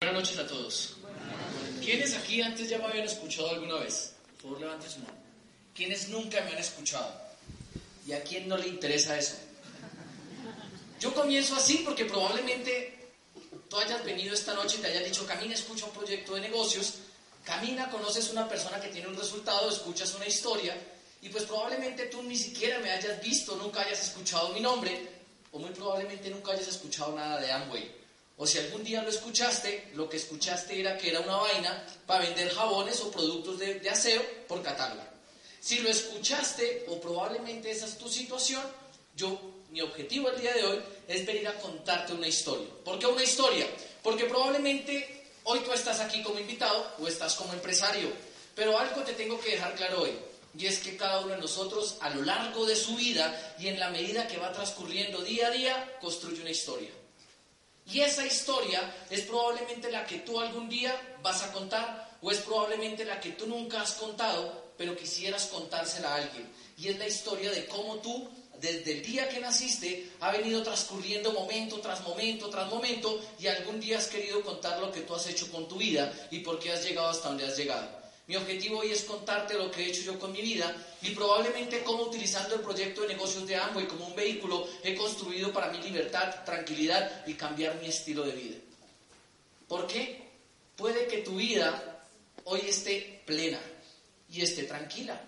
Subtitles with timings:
[0.00, 0.96] Buenas noches a todos.
[1.84, 4.14] ¿Quiénes aquí antes ya me habían escuchado alguna vez?
[4.36, 5.18] Por favor, levanten su mano.
[5.74, 7.12] ¿Quiénes nunca me han escuchado?
[8.06, 9.34] ¿Y a quién no le interesa eso?
[11.00, 13.10] Yo comienzo así porque probablemente
[13.68, 16.94] tú hayas venido esta noche y te hayas dicho, camina, escucha un proyecto de negocios,
[17.44, 20.76] camina, conoces una persona que tiene un resultado, escuchas una historia,
[21.22, 25.08] y pues probablemente tú ni siquiera me hayas visto, nunca hayas escuchado mi nombre,
[25.50, 27.97] o muy probablemente nunca hayas escuchado nada de Amway.
[28.38, 32.24] O si algún día lo escuchaste, lo que escuchaste era que era una vaina para
[32.24, 35.02] vender jabones o productos de, aseo por catálogo.
[35.60, 38.62] Si lo escuchaste, o probablemente esa es tu situación,
[39.16, 39.36] yo,
[39.70, 42.68] mi objetivo el día de hoy es venir a contarte una historia.
[42.84, 43.66] ¿Por qué una historia?
[44.04, 48.08] Porque probablemente hoy tú estás aquí como invitado o estás como empresario,
[48.54, 50.12] pero algo te tengo que dejar claro hoy.
[50.56, 53.80] Y es que cada uno de nosotros a lo largo de su vida y en
[53.80, 56.90] la medida que va transcurriendo día a día, construye una historia.
[57.90, 62.38] Y esa historia es probablemente la que tú algún día vas a contar o es
[62.38, 66.50] probablemente la que tú nunca has contado, pero quisieras contársela a alguien.
[66.76, 68.28] Y es la historia de cómo tú,
[68.60, 73.80] desde el día que naciste, ha venido transcurriendo momento tras momento tras momento y algún
[73.80, 76.72] día has querido contar lo que tú has hecho con tu vida y por qué
[76.72, 77.97] has llegado hasta donde has llegado.
[78.28, 81.82] Mi objetivo hoy es contarte lo que he hecho yo con mi vida y probablemente
[81.82, 85.78] cómo utilizando el proyecto de negocios de Amway como un vehículo he construido para mi
[85.78, 88.56] libertad, tranquilidad y cambiar mi estilo de vida.
[89.66, 90.28] ¿Por qué?
[90.76, 92.04] Puede que tu vida
[92.44, 93.60] hoy esté plena
[94.30, 95.18] y esté tranquila.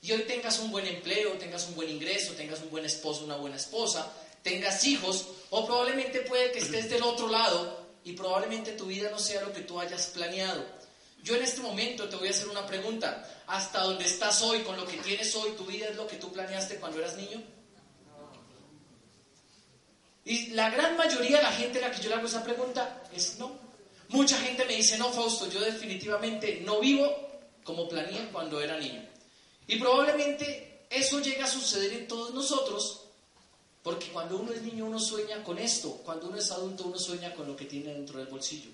[0.00, 3.36] Y hoy tengas un buen empleo, tengas un buen ingreso, tengas un buen esposo, una
[3.36, 4.12] buena esposa,
[4.44, 9.18] tengas hijos, o probablemente puede que estés del otro lado y probablemente tu vida no
[9.18, 10.85] sea lo que tú hayas planeado.
[11.22, 13.42] Yo en este momento te voy a hacer una pregunta.
[13.48, 16.32] ¿Hasta dónde estás hoy, con lo que tienes hoy, tu vida es lo que tú
[16.32, 17.42] planeaste cuando eras niño?
[20.24, 23.02] Y la gran mayoría de la gente a la que yo le hago esa pregunta
[23.12, 23.58] es no.
[24.08, 27.12] Mucha gente me dice, no, Fausto, yo definitivamente no vivo
[27.64, 29.04] como planeé cuando era niño.
[29.66, 33.02] Y probablemente eso llega a suceder en todos nosotros,
[33.82, 37.34] porque cuando uno es niño uno sueña con esto, cuando uno es adulto uno sueña
[37.34, 38.70] con lo que tiene dentro del bolsillo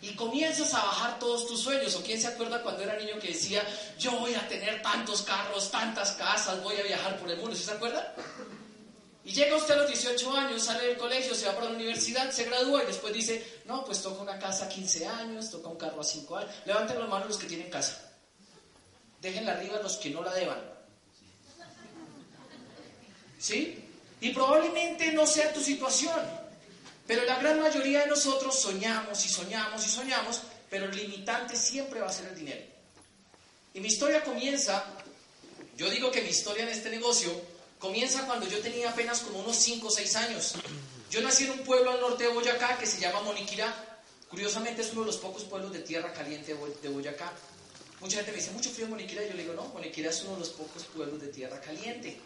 [0.00, 1.94] y comienzas a bajar todos tus sueños.
[1.96, 3.62] ¿O quién se acuerda cuando era niño que decía,
[3.98, 7.56] yo voy a tener tantos carros, tantas casas, voy a viajar por el mundo?
[7.56, 8.14] ¿Sí se acuerda?
[9.24, 12.30] Y llega usted a los 18 años, sale del colegio, se va para la universidad,
[12.30, 15.76] se gradúa y después dice, no, pues toca una casa a 15 años, toca un
[15.76, 16.50] carro a 5 años.
[16.64, 18.10] Levanten las manos los que tienen casa.
[19.20, 20.58] Déjenla arriba los que no la deban.
[23.38, 23.84] ¿Sí?
[24.20, 26.47] Y probablemente no sea tu situación.
[27.08, 32.00] Pero la gran mayoría de nosotros soñamos y soñamos y soñamos, pero el limitante siempre
[32.00, 32.62] va a ser el dinero.
[33.72, 34.84] Y mi historia comienza,
[35.74, 37.32] yo digo que mi historia en este negocio
[37.78, 40.54] comienza cuando yo tenía apenas como unos 5 o 6 años.
[41.10, 43.74] Yo nací en un pueblo al norte de Boyacá que se llama Moniquirá.
[44.28, 47.32] Curiosamente es uno de los pocos pueblos de tierra caliente de Boyacá.
[48.00, 49.24] Mucha gente me dice, mucho frío en Moniquirá.
[49.24, 52.20] Y yo le digo, no, Moniquirá es uno de los pocos pueblos de tierra caliente.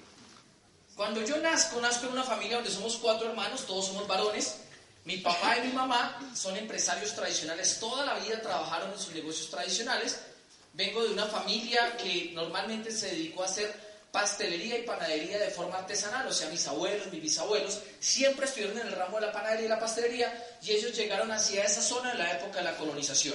[0.96, 4.56] Cuando yo nazco, nazco en una familia donde somos cuatro hermanos, todos somos varones.
[5.04, 9.50] Mi papá y mi mamá son empresarios tradicionales, toda la vida trabajaron en sus negocios
[9.50, 10.20] tradicionales.
[10.74, 13.74] Vengo de una familia que normalmente se dedicó a hacer
[14.12, 18.86] pastelería y panadería de forma artesanal, o sea, mis abuelos, mis bisabuelos, siempre estuvieron en
[18.86, 22.18] el ramo de la panadería y la pastelería y ellos llegaron hacia esa zona en
[22.18, 23.34] la época de la colonización.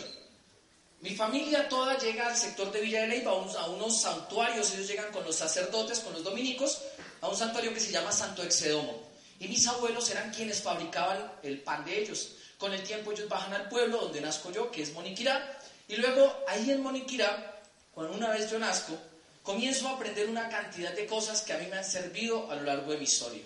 [1.01, 5.11] Mi familia toda llega al sector de Villa de Leyva, a unos santuarios, ellos llegan
[5.11, 6.79] con los sacerdotes, con los dominicos,
[7.21, 9.07] a un santuario que se llama Santo Exedomo.
[9.39, 12.35] Y mis abuelos eran quienes fabricaban el pan de ellos.
[12.57, 16.43] Con el tiempo ellos bajan al pueblo donde nazco yo, que es Moniquirá, y luego
[16.47, 17.61] ahí en Moniquirá,
[17.93, 18.97] cuando una vez yo nazco,
[19.43, 22.63] comienzo a aprender una cantidad de cosas que a mí me han servido a lo
[22.63, 23.43] largo de mi historia.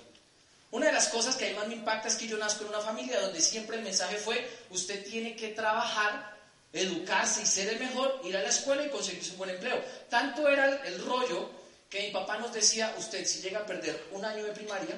[0.72, 2.70] Una de las cosas que a mí más me impacta es que yo nazco en
[2.70, 6.38] una familia donde siempre el mensaje fue, usted tiene que trabajar,
[6.72, 9.84] educarse y ser el mejor, ir a la escuela y conseguirse un buen empleo.
[10.10, 11.52] Tanto era el rollo
[11.90, 14.98] que mi papá nos decía, usted si llega a perder un año de primaria,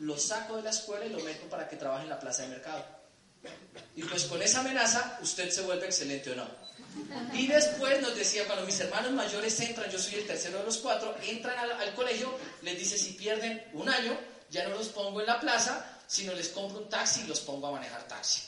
[0.00, 2.48] lo saco de la escuela y lo meto para que trabaje en la plaza de
[2.48, 2.84] mercado.
[3.96, 6.48] Y pues con esa amenaza usted se vuelve excelente o no.
[7.34, 10.78] Y después nos decía, cuando mis hermanos mayores entran, yo soy el tercero de los
[10.78, 14.18] cuatro, entran al, colegio, les dice, si pierden un año,
[14.50, 17.68] ya no los pongo en la plaza, sino les compro un taxi y los pongo
[17.68, 18.42] a manejar taxi.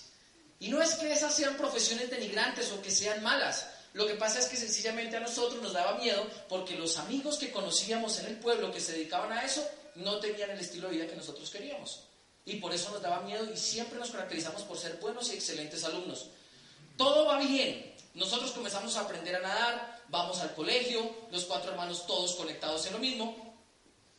[0.59, 3.67] Y no es que esas sean profesiones denigrantes o que sean malas.
[3.95, 7.53] Lo que pasa es que sencillamente a nosotros nos daba miedo porque los amigos que
[7.53, 11.07] conocíamos en el pueblo que se dedicaban a eso no tenían el estilo de vida
[11.07, 12.05] que nosotros queríamos.
[12.45, 15.85] Y por eso nos daba miedo y siempre nos caracterizamos por ser buenos y excelentes
[15.85, 16.27] alumnos.
[16.97, 17.95] Todo va bien.
[18.15, 22.93] Nosotros comenzamos a aprender a nadar, vamos al colegio, los cuatro hermanos todos conectados en
[22.95, 23.57] lo mismo.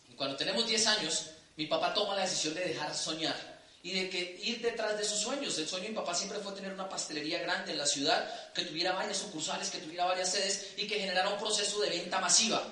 [0.10, 3.54] Y cuando tenemos 10 años, mi papá toma la decisión de dejar soñar
[3.84, 5.58] y de que ir detrás de sus sueños.
[5.60, 8.64] El sueño de mi papá siempre fue tener una pastelería grande en la ciudad, que
[8.64, 12.64] tuviera varias sucursales, que tuviera varias sedes y que generara un proceso de venta masiva.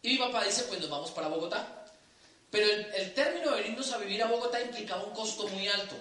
[0.00, 1.77] Y mi papá dice, pues nos vamos para Bogotá.
[2.50, 5.94] Pero el, el término de venirnos a vivir a Bogotá implicaba un costo muy alto.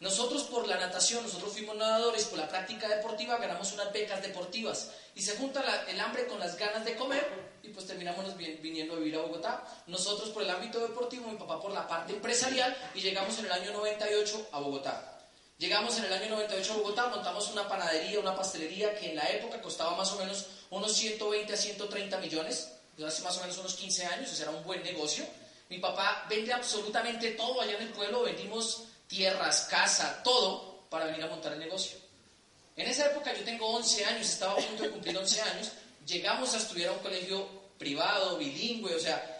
[0.00, 4.92] Nosotros por la natación, nosotros fuimos nadadores, por la práctica deportiva ganamos unas becas deportivas
[5.16, 7.26] y se junta el hambre con las ganas de comer
[7.64, 9.64] y pues terminamos viniendo a vivir a Bogotá.
[9.88, 13.52] Nosotros por el ámbito deportivo, mi papá por la parte empresarial y llegamos en el
[13.52, 15.18] año 98 a Bogotá.
[15.58, 19.28] Llegamos en el año 98 a Bogotá, montamos una panadería, una pastelería que en la
[19.30, 22.70] época costaba más o menos unos 120 a 130 millones,
[23.04, 25.24] hace más o menos unos 15 años, ese era un buen negocio.
[25.68, 31.22] Mi papá vende absolutamente todo allá en el pueblo, vendimos tierras, casa, todo para venir
[31.24, 31.98] a montar el negocio.
[32.76, 35.72] En esa época yo tengo 11 años, estaba a punto de cumplir 11 años,
[36.06, 39.34] llegamos a estudiar a un colegio privado, bilingüe, o sea,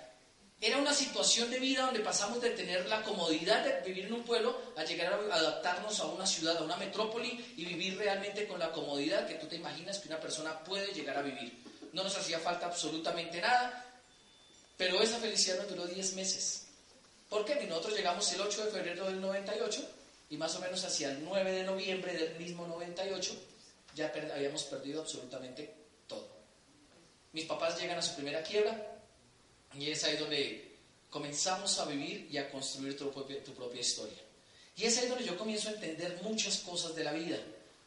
[0.61, 4.25] era una situación de vida donde pasamos de tener la comodidad de vivir en un
[4.25, 8.59] pueblo a llegar a adaptarnos a una ciudad, a una metrópoli y vivir realmente con
[8.59, 11.63] la comodidad que tú te imaginas que una persona puede llegar a vivir.
[11.93, 13.88] No nos hacía falta absolutamente nada,
[14.79, 16.69] pero esa felicidad nos duró 10 meses.
[17.29, 17.67] ¿Por qué?
[17.67, 19.87] Nosotros llegamos el 8 de febrero del 98
[20.31, 23.35] y más o menos hacia el 9 de noviembre del mismo 98
[23.95, 25.75] ya habíamos perdido absolutamente
[26.07, 26.29] todo.
[27.33, 29.01] Mis papás llegan a su primera quiebra
[29.75, 30.77] y es ahí donde
[31.11, 34.19] comenzamos a vivir y a construir tu propia, tu propia historia.
[34.77, 37.37] Y es ahí donde yo comienzo a entender muchas cosas de la vida.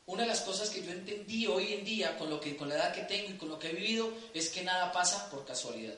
[0.08, 2.76] Una de las cosas que yo entendí hoy en día con, lo que, con la
[2.76, 5.96] edad que tengo y con lo que he vivido es que nada pasa por casualidad.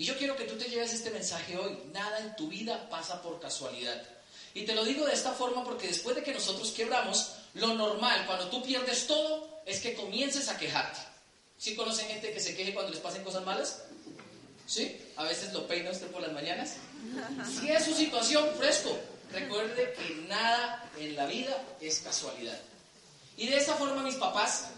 [0.00, 1.78] Y yo quiero que tú te lleves este mensaje hoy.
[1.92, 4.02] Nada en tu vida pasa por casualidad.
[4.54, 8.24] Y te lo digo de esta forma porque después de que nosotros quebramos, lo normal
[8.24, 10.98] cuando tú pierdes todo es que comiences a quejarte.
[11.58, 13.82] ¿Sí conocen gente que se queje cuando les pasen cosas malas?
[14.66, 14.98] ¿Sí?
[15.16, 16.76] A veces lo peina usted por las mañanas.
[17.60, 18.98] Si es su situación, fresco.
[19.30, 22.58] Recuerde que nada en la vida es casualidad.
[23.36, 24.68] Y de esa forma mis papás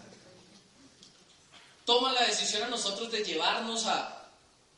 [1.85, 4.22] toman la decisión a nosotros de llevarnos a,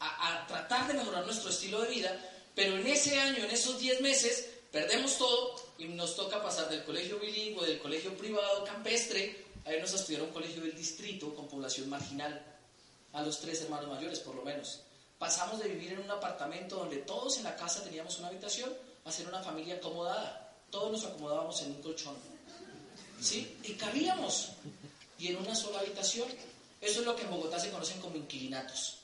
[0.05, 2.19] a, tratar de mejorar nuestro estilo de vida,
[2.53, 6.83] pero en ese año, en esos 10 meses, perdemos todo y nos toca pasar del
[6.83, 11.33] colegio bilingüe, del colegio privado campestre, a irnos a estudiar a un colegio del distrito
[11.33, 12.41] con población marginal,
[13.13, 14.81] a los tres hermanos mayores por lo menos.
[15.17, 18.71] Pasamos de vivir en un apartamento donde todos en la casa teníamos una habitación
[19.05, 20.53] a ser una familia acomodada.
[20.69, 22.15] Todos nos acomodábamos en un colchón.
[23.21, 23.57] ¿Sí?
[23.63, 24.51] Y cabíamos.
[25.17, 26.27] Y en una sola habitación.
[26.81, 28.97] Eso es lo que en Bogotá se conocen como inquilinatos.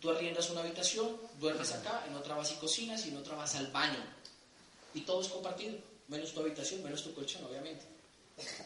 [0.00, 3.54] Tú arriendas una habitación, duermes acá, en otra vas y cocinas y en otra vas
[3.56, 4.02] al baño.
[4.94, 7.84] Y todo es compartido, menos tu habitación, menos tu colchón, obviamente.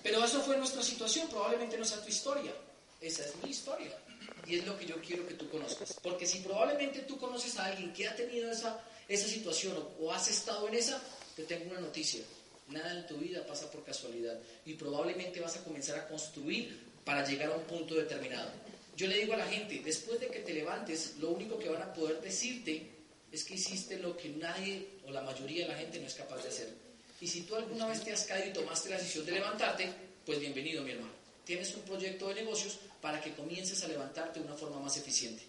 [0.03, 2.53] Pero eso fue nuestra situación, probablemente no sea tu historia.
[3.01, 3.99] Esa es mi historia.
[4.47, 5.95] Y es lo que yo quiero que tú conozcas.
[6.03, 10.13] Porque si probablemente tú conoces a alguien que ha tenido esa, esa situación o, o
[10.13, 11.03] has estado en esa,
[11.35, 12.23] te tengo una noticia.
[12.69, 14.39] Nada en tu vida pasa por casualidad.
[14.67, 18.51] Y probablemente vas a comenzar a construir para llegar a un punto determinado.
[18.97, 21.83] Yo le digo a la gente, después de que te levantes, lo único que van
[21.83, 22.91] a poder decirte
[23.31, 26.43] es que hiciste lo que nadie o la mayoría de la gente no es capaz
[26.43, 26.69] de hacer.
[27.21, 29.89] Y si tú alguna vez te has caído y tomaste la decisión de levantarte,
[30.27, 31.13] pues bienvenido mi hermano.
[31.45, 35.43] Tienes un proyecto de negocios para que comiences a levantarte de una forma más eficiente.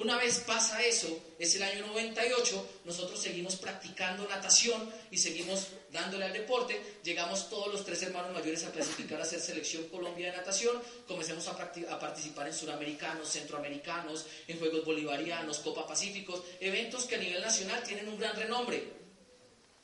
[0.00, 6.24] Una vez pasa eso, es el año 98, nosotros seguimos practicando natación y seguimos dándole
[6.24, 6.80] al deporte.
[7.04, 10.80] Llegamos todos los tres hermanos mayores a clasificar a hacer selección Colombia de natación.
[11.06, 17.18] Comencemos a, a participar en suramericanos, centroamericanos, en Juegos Bolivarianos, Copa Pacíficos, eventos que a
[17.18, 18.82] nivel nacional tienen un gran renombre.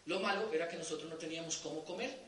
[0.07, 2.19] Lo malo era que nosotros no teníamos cómo comer.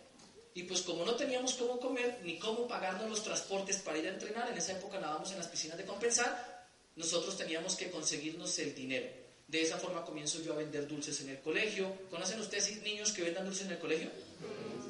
[0.52, 4.10] Y pues como no teníamos cómo comer ni cómo pagarnos los transportes para ir a
[4.10, 6.57] entrenar, en esa época nadábamos en las piscinas de compensar,
[6.98, 9.06] nosotros teníamos que conseguirnos el dinero.
[9.46, 11.90] De esa forma comienzo yo a vender dulces en el colegio.
[12.10, 14.10] ¿Conocen ustedes niños que vendan dulces en el colegio?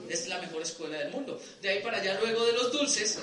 [0.09, 1.41] Es la mejor escuela del mundo.
[1.63, 3.19] De ahí para allá, luego de los dulces,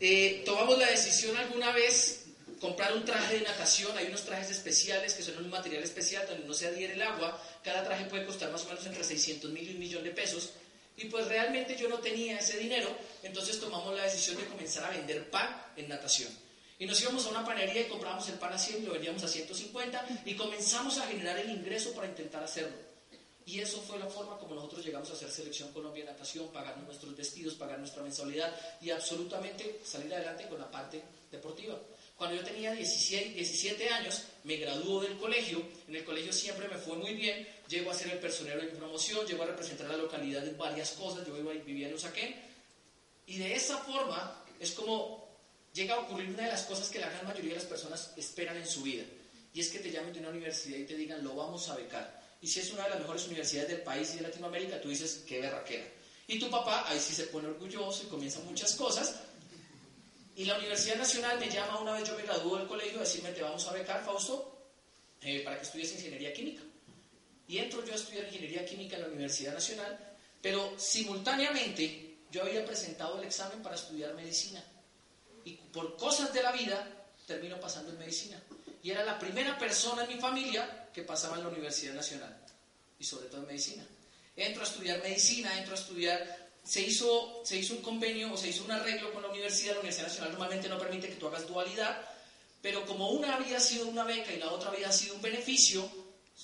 [0.00, 2.24] eh, tomamos la decisión alguna vez
[2.60, 3.96] comprar un traje de natación.
[3.96, 7.40] Hay unos trajes especiales que son un material especial donde no se adhiere el agua.
[7.62, 10.50] Cada traje puede costar más o menos entre 600 mil y un millón de pesos.
[10.96, 12.88] Y pues realmente yo no tenía ese dinero,
[13.22, 16.30] entonces tomamos la decisión de comenzar a vender pan en natación.
[16.78, 19.22] Y nos íbamos a una panería y comprábamos el pan a 100 y lo vendíamos
[19.22, 22.76] a 150 y comenzamos a generar el ingreso para intentar hacerlo.
[23.46, 27.14] Y eso fue la forma como nosotros llegamos a hacer Selección Colombia Natación, pagar nuestros
[27.14, 31.78] vestidos, pagar nuestra mensualidad y absolutamente salir adelante con la parte deportiva.
[32.16, 35.62] Cuando yo tenía 16, 17 años, me graduó del colegio.
[35.88, 37.46] En el colegio siempre me fue muy bien.
[37.68, 40.56] Llego a ser el personero de mi promoción, llego a representar a la localidad en
[40.56, 41.26] varias cosas.
[41.26, 42.34] Yo vivía en Usaquén.
[43.26, 45.23] Y de esa forma es como
[45.74, 48.56] llega a ocurrir una de las cosas que la gran mayoría de las personas esperan
[48.56, 49.04] en su vida.
[49.52, 52.22] Y es que te llamen de una universidad y te digan, lo vamos a becar.
[52.40, 55.24] Y si es una de las mejores universidades del país y de Latinoamérica, tú dices,
[55.26, 55.84] qué berraquera.
[56.26, 59.16] Y tu papá ahí sí se pone orgulloso y comienzan muchas cosas.
[60.36, 63.32] Y la Universidad Nacional me llama una vez yo me graduó del colegio a decirme,
[63.32, 64.72] te vamos a becar, Fausto,
[65.20, 66.62] eh, para que estudies ingeniería química.
[67.46, 72.64] Y entro yo a estudiar ingeniería química en la Universidad Nacional, pero simultáneamente yo había
[72.64, 74.64] presentado el examen para estudiar medicina.
[75.44, 78.40] Y por cosas de la vida termino pasando en medicina.
[78.82, 82.36] Y era la primera persona en mi familia que pasaba en la Universidad Nacional,
[82.98, 83.86] y sobre todo en medicina.
[84.36, 88.48] Entro a estudiar medicina, entro a estudiar se hizo, se hizo un convenio o se
[88.48, 91.46] hizo un arreglo con la universidad, la Universidad Nacional normalmente no permite que tú hagas
[91.46, 92.08] dualidad,
[92.62, 95.86] pero como una había sido una beca y la otra había sido un beneficio,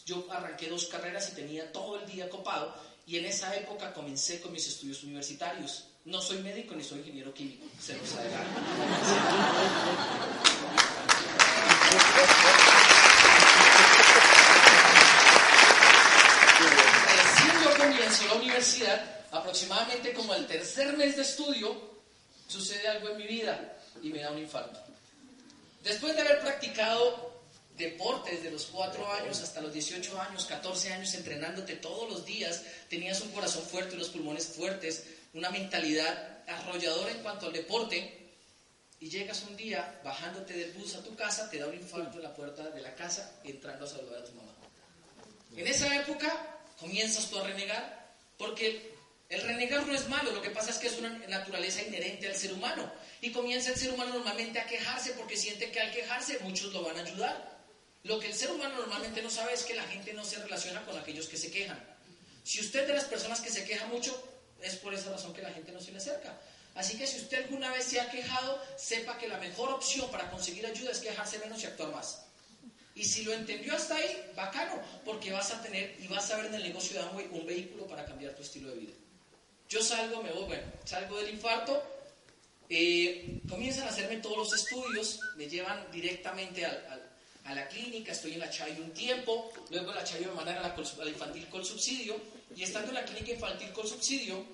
[0.04, 2.74] yo arranqué dos carreras y tenía todo el día copado
[3.06, 5.86] y en esa época comencé con mis estudios universitarios.
[6.04, 8.60] No soy médico ni soy ingeniero químico, se los adelanto.
[17.76, 21.76] comienzo la universidad, aproximadamente como el tercer mes de estudio,
[22.48, 24.80] sucede algo en mi vida y me da un infarto.
[25.82, 27.30] Después de haber practicado
[27.76, 32.62] deporte desde los 4 años hasta los 18 años, 14 años, entrenándote todos los días,
[32.88, 35.04] tenías un corazón fuerte, unos pulmones fuertes,
[35.34, 38.20] una mentalidad arrolladora en cuanto al deporte,
[39.00, 42.22] y llegas un día bajándote del bus a tu casa, te da un infarto en
[42.22, 44.52] la puerta de la casa, entrando a saludar a tu mamá.
[45.56, 48.92] En esa época comienzas tú a renegar, porque
[49.30, 52.34] el renegar no es malo, lo que pasa es que es una naturaleza inherente al
[52.34, 52.92] ser humano.
[53.20, 56.82] Y comienza el ser humano normalmente a quejarse porque siente que al quejarse muchos lo
[56.82, 57.60] van a ayudar.
[58.02, 60.84] Lo que el ser humano normalmente no sabe es que la gente no se relaciona
[60.84, 61.78] con aquellos que se quejan.
[62.42, 64.29] Si usted de las personas que se queja mucho,
[64.62, 66.38] es por esa razón que la gente no se le acerca.
[66.74, 70.30] Así que si usted alguna vez se ha quejado, sepa que la mejor opción para
[70.30, 72.22] conseguir ayuda es quejarse menos y actuar más.
[72.94, 76.46] Y si lo entendió hasta ahí, bacano, porque vas a tener y vas a ver
[76.46, 78.92] en el negocio de Amway un vehículo para cambiar tu estilo de vida.
[79.68, 81.82] Yo salgo, me voy, bueno, salgo del infarto,
[82.68, 86.66] eh, comienzan a hacerme todos los estudios, me llevan directamente
[87.44, 90.62] a la clínica, estoy en la Chayo un tiempo, luego la Chayo me mandan a
[90.62, 92.16] la, infantil con subsidio,
[92.54, 94.44] y estando en la clínica infantil con subsidio,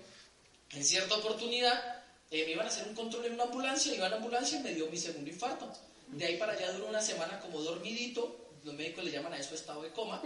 [0.71, 4.11] en cierta oportunidad, eh, me iban a hacer un control en una ambulancia, iba a
[4.11, 5.73] la ambulancia y me dio mi segundo infarto.
[6.09, 9.55] De ahí para allá duró una semana como dormidito, los médicos le llaman a eso
[9.55, 10.21] estado de coma.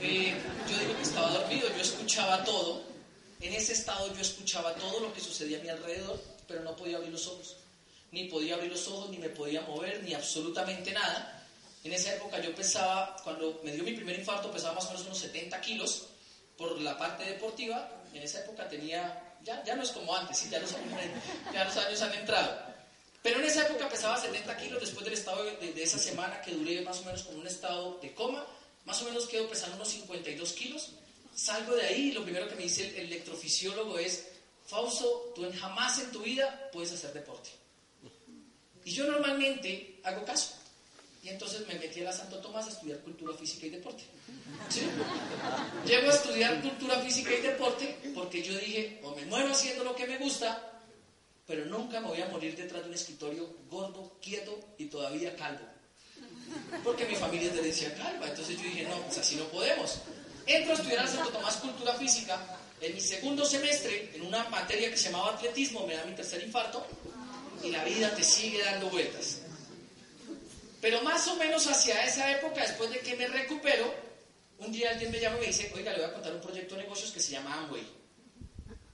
[0.00, 0.34] Eh,
[0.68, 2.82] yo digo que estaba dormido, yo escuchaba todo.
[3.40, 6.96] En ese estado yo escuchaba todo lo que sucedía a mi alrededor, pero no podía
[6.96, 7.56] abrir los ojos.
[8.12, 11.35] Ni podía abrir los ojos, ni me podía mover, ni absolutamente nada.
[11.86, 15.06] En esa época yo pesaba, cuando me dio mi primer infarto, pesaba más o menos
[15.06, 16.08] unos 70 kilos
[16.58, 17.88] por la parte deportiva.
[18.12, 20.72] En esa época tenía, ya, ya no es como antes, ya, los
[21.54, 22.60] ya los años han entrado.
[23.22, 26.80] Pero en esa época pesaba 70 kilos después del estado de, esa semana que duré
[26.80, 28.44] más o menos con un estado de coma.
[28.84, 30.90] Más o menos quedo pesando unos 52 kilos.
[31.36, 34.26] Salgo de ahí y lo primero que me dice el, electrofisiólogo es,
[34.66, 37.50] Fausto, tú jamás en tu vida puedes hacer deporte.
[38.84, 40.65] Y yo normalmente hago caso.
[41.26, 44.04] Y entonces me metí a la Santo Tomás a estudiar cultura física y deporte.
[45.84, 49.96] Llego a estudiar cultura física y deporte porque yo dije, o me muero haciendo lo
[49.96, 50.80] que me gusta,
[51.44, 55.66] pero nunca me voy a morir detrás de un escritorio gordo, quieto y todavía calvo.
[56.84, 58.28] Porque mi familia es de herencia calva.
[58.28, 59.98] Entonces yo dije, no, pues así no podemos.
[60.46, 62.56] Entro a estudiar al Santo Tomás Cultura Física.
[62.80, 66.44] En mi segundo semestre, en una materia que se llamaba atletismo, me da mi tercer
[66.44, 66.86] infarto
[67.64, 69.40] y la vida te sigue dando vueltas.
[70.80, 73.92] Pero más o menos hacia esa época, después de que me recupero,
[74.58, 76.74] un día alguien me llama y me dice, oiga, le voy a contar un proyecto
[76.74, 77.86] de negocios que se llama Amway.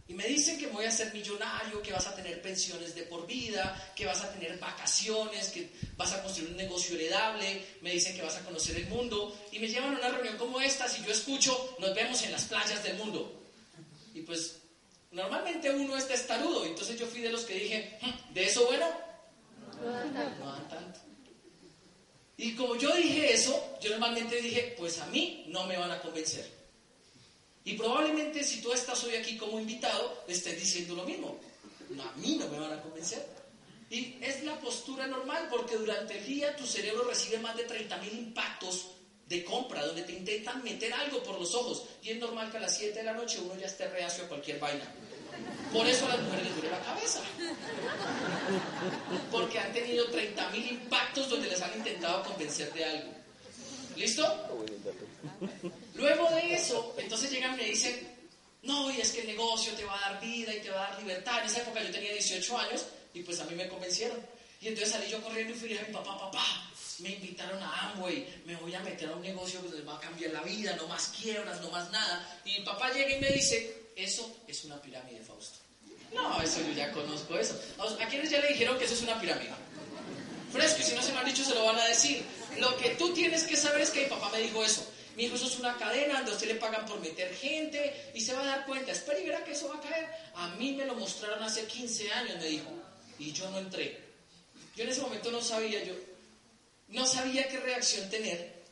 [0.08, 3.26] Y me dicen que voy a ser millonario, que vas a tener pensiones de por
[3.26, 8.14] vida, que vas a tener vacaciones, que vas a construir un negocio heredable, me dicen
[8.14, 9.34] que vas a conocer el mundo.
[9.52, 12.44] Y me llevan a una reunión como esta, si yo escucho, nos vemos en las
[12.44, 13.42] playas del mundo.
[14.12, 14.58] Y pues
[15.12, 18.86] normalmente uno está estarudo, entonces yo fui de los que dije, hmm, ¿de eso bueno?
[19.82, 21.00] No dan tanto.
[22.36, 26.00] Y como yo dije eso, yo normalmente dije, pues a mí no me van a
[26.00, 26.48] convencer.
[27.64, 31.38] Y probablemente si tú estás hoy aquí como invitado, estés diciendo lo mismo.
[32.00, 33.24] a mí no me van a convencer.
[33.90, 38.12] Y es la postura normal, porque durante el día tu cerebro recibe más de 30.000
[38.12, 38.86] impactos
[39.28, 41.84] de compra, donde te intentan meter algo por los ojos.
[42.02, 44.28] Y es normal que a las 7 de la noche uno ya esté reacio a
[44.28, 44.84] cualquier vaina.
[45.72, 47.20] Por eso a las mujeres les duele la cabeza.
[49.30, 53.12] Porque han tenido 30.000 impactos donde les han intentado convencer de algo.
[53.96, 54.24] ¿Listo?
[55.94, 58.08] Luego de eso, entonces llegan y me dicen,
[58.62, 60.90] no, y es que el negocio te va a dar vida y te va a
[60.90, 61.40] dar libertad.
[61.40, 64.18] En esa época yo tenía 18 años y pues a mí me convencieron.
[64.60, 66.44] Y entonces salí yo corriendo y fui a mi papá, papá,
[67.00, 70.00] me invitaron a Amway, me voy a meter a un negocio que les va a
[70.00, 72.40] cambiar la vida, no más quiebras, no más nada.
[72.44, 75.58] Y mi papá llega y me dice, eso es una pirámide, Fausto.
[76.12, 77.58] No, eso yo ya conozco eso.
[77.78, 79.50] ¿A quiénes ya le dijeron que eso es una pirámide?
[80.52, 82.22] Fresco, y si no se lo han dicho, se lo van a decir.
[82.58, 84.86] Lo que tú tienes que saber es que mi papá me dijo eso.
[85.16, 88.20] Mi hijo, eso es una cadena donde a usted le pagan por meter gente y
[88.20, 88.92] se va a dar cuenta.
[88.92, 90.08] Espera y verá que eso va a caer.
[90.34, 92.70] A mí me lo mostraron hace 15 años, me dijo.
[93.18, 93.98] Y yo no entré.
[94.76, 95.94] Yo en ese momento no sabía, yo
[96.88, 98.62] no sabía qué reacción tener,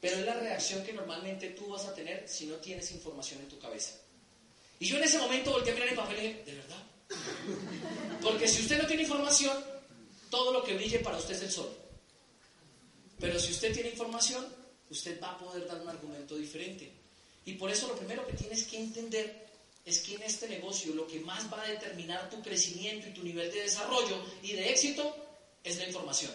[0.00, 3.48] pero es la reacción que normalmente tú vas a tener si no tienes información en
[3.48, 3.94] tu cabeza.
[4.80, 6.82] Y yo en ese momento volteé a mirar el papel y dije, ¿de verdad?
[8.22, 9.56] Porque si usted no tiene información,
[10.30, 11.76] todo lo que brille para usted es el sol.
[13.18, 14.46] Pero si usted tiene información,
[14.90, 16.90] usted va a poder dar un argumento diferente.
[17.44, 19.48] Y por eso lo primero que tienes que entender
[19.84, 23.22] es que en este negocio lo que más va a determinar tu crecimiento y tu
[23.22, 25.16] nivel de desarrollo y de éxito
[25.64, 26.30] es la información.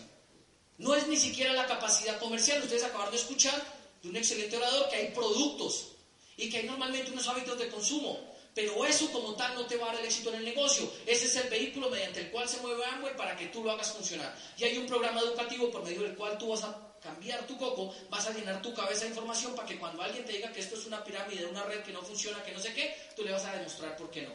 [0.80, 2.64] No es ni siquiera la capacidad comercial.
[2.64, 3.64] Ustedes acabaron de escuchar
[4.02, 5.90] de un excelente orador que hay productos
[6.36, 8.33] y que hay normalmente unos hábitos de consumo.
[8.56, 10.92] Pero eso como tal no te va a dar el éxito en el negocio.
[11.06, 13.92] Ese es el vehículo mediante el cual se mueve Amway para que tú lo hagas
[13.92, 14.36] funcionar.
[14.58, 17.94] Y hay un programa educativo por medio del cual tú vas a cambiar tu coco,
[18.10, 20.76] vas a llenar tu cabeza de información para que cuando alguien te diga que esto
[20.76, 23.44] es una pirámide, una red que no funciona, que no sé qué, tú le vas
[23.44, 24.32] a demostrar por qué no.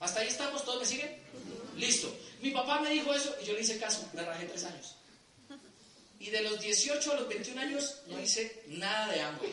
[0.00, 0.64] ¿Hasta ahí estamos?
[0.64, 1.16] ¿Todos me siguen?
[1.76, 2.14] Listo.
[2.40, 4.96] Mi papá me dijo eso y yo le hice caso, me rajé tres años.
[6.18, 9.52] Y de los 18 a los 21 años no hice nada de Amway.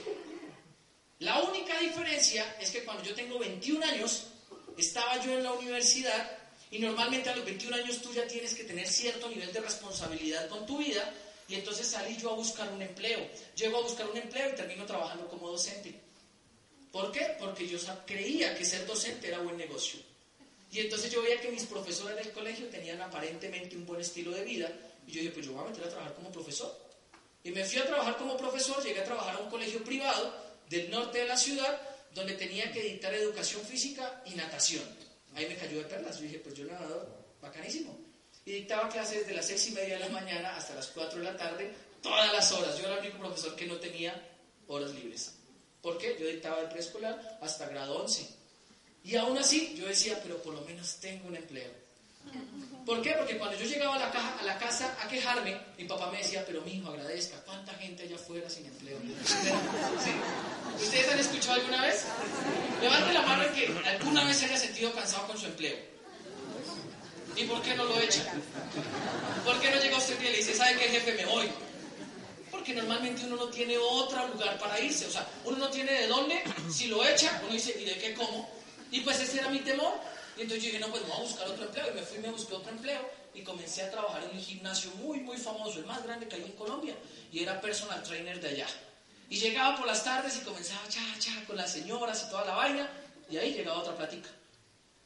[1.20, 4.28] La única diferencia es que cuando yo tengo 21 años,
[4.78, 6.38] estaba yo en la universidad
[6.70, 10.48] y normalmente a los 21 años tú ya tienes que tener cierto nivel de responsabilidad
[10.48, 11.12] con tu vida
[11.48, 13.20] y entonces salí yo a buscar un empleo.
[13.56, 16.00] Llego a buscar un empleo y termino trabajando como docente.
[16.92, 17.36] ¿Por qué?
[17.40, 20.00] Porque yo creía que ser docente era buen negocio.
[20.72, 24.44] Y entonces yo veía que mis profesores del colegio tenían aparentemente un buen estilo de
[24.44, 24.72] vida.
[25.08, 26.78] Y yo dije, pues yo voy a meter a trabajar como profesor.
[27.44, 30.90] Y me fui a trabajar como profesor, llegué a trabajar a un colegio privado del
[30.90, 31.82] norte de la ciudad,
[32.14, 34.84] donde tenía que dictar educación física y natación.
[35.36, 36.18] Ahí me cayó de perlas.
[36.18, 37.08] Yo dije, pues yo nadador,
[37.42, 38.08] bacanísimo
[38.48, 41.26] y dictaba clases de las seis y media de la mañana hasta las 4 de
[41.26, 41.70] la tarde,
[42.02, 42.78] todas las horas.
[42.78, 44.16] Yo era el único profesor que no tenía
[44.68, 45.34] horas libres.
[45.82, 46.16] ¿Por qué?
[46.18, 48.26] Yo dictaba el preescolar hasta grado 11.
[49.04, 51.70] Y aún así yo decía, pero por lo menos tengo un empleo.
[52.88, 53.12] ¿Por qué?
[53.18, 56.76] Porque cuando yo llegaba a la, casa a quejarme, mi papá me decía, pero mi
[56.76, 58.98] hijo, agradezca, ¿cuánta gente allá afuera sin empleo?
[60.82, 62.06] ¿Ustedes han escuchado alguna vez?
[62.82, 65.76] Levante la mano que alguna vez se haya sentido cansado con su empleo.
[67.36, 68.24] ¿Y por qué no lo echa?
[69.44, 71.50] ¿Por qué no llega usted y le dice, ¿sabe qué jefe me voy?
[72.50, 75.06] Porque normalmente uno no tiene otro lugar para irse.
[75.08, 76.42] O sea, uno no tiene de dónde.
[76.72, 78.50] Si lo echa, uno dice, ¿y de qué cómo?
[78.92, 79.94] Y pues ese era mi temor.
[80.38, 81.92] Y entonces yo dije, no, pues me voy a buscar otro empleo.
[81.92, 83.10] Y me fui, me busqué otro empleo.
[83.34, 86.44] Y comencé a trabajar en un gimnasio muy, muy famoso, el más grande que hay
[86.44, 86.96] en Colombia.
[87.32, 88.68] Y era personal trainer de allá.
[89.30, 92.56] Y llegaba por las tardes y comenzaba cha, cha, con las señoras y toda la
[92.56, 92.90] vaina.
[93.30, 94.30] Y ahí llegaba otra plática.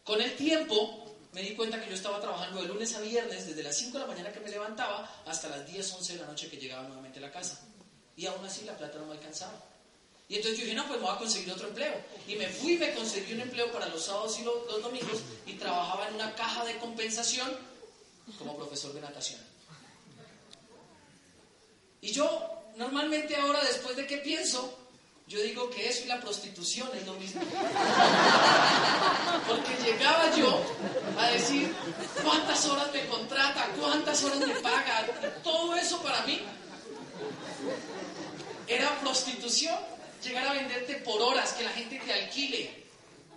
[0.03, 3.63] Con el tiempo, me di cuenta que yo estaba trabajando de lunes a viernes, desde
[3.63, 6.49] las 5 de la mañana que me levantaba hasta las 10, 11 de la noche
[6.49, 7.61] que llegaba nuevamente a la casa.
[8.17, 9.70] Y aún así la plata no me alcanzaba.
[10.31, 11.93] Y entonces yo dije, no, pues me voy a conseguir otro empleo.
[12.25, 16.07] Y me fui me conseguí un empleo para los sábados y los, domingos y trabajaba
[16.07, 17.51] en una caja de compensación
[18.39, 19.41] como profesor de natación.
[21.99, 24.73] Y yo normalmente ahora, después de que pienso,
[25.27, 27.41] yo digo que eso y la prostitución es lo mismo.
[29.49, 30.63] Porque llegaba yo
[31.19, 31.75] a decir
[32.23, 35.07] cuántas horas me contrata, cuántas horas me paga.
[35.43, 36.39] Todo eso para mí
[38.65, 39.75] era prostitución.
[40.23, 42.69] Llegar a venderte por horas, que la gente te alquile.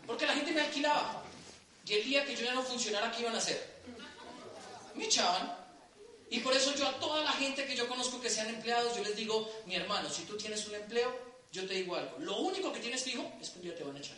[0.06, 1.22] Porque la gente me alquilaba.
[1.86, 3.74] Y el día que yo ya no funcionara, ¿qué iban a hacer?
[4.94, 5.64] Me echaban.
[6.30, 9.02] Y por eso yo a toda la gente que yo conozco que sean empleados, yo
[9.02, 11.14] les digo, mi hermano, si tú tienes un empleo,
[11.52, 13.96] yo te digo algo, lo único que tienes fijo es que un día te van
[13.96, 14.16] a echar.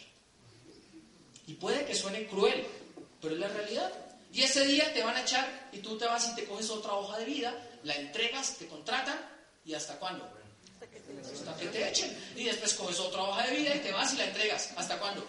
[1.47, 2.67] Y puede que suene cruel,
[3.21, 3.93] pero es la realidad.
[4.33, 6.95] Y ese día te van a echar y tú te vas y te coges otra
[6.95, 9.19] hoja de vida, la entregas, te contratan
[9.65, 10.36] y hasta cuándo?
[11.33, 12.17] Hasta que te echen.
[12.37, 14.71] Y después coges otra hoja de vida y te vas y la entregas.
[14.77, 15.27] ¿Hasta cuándo?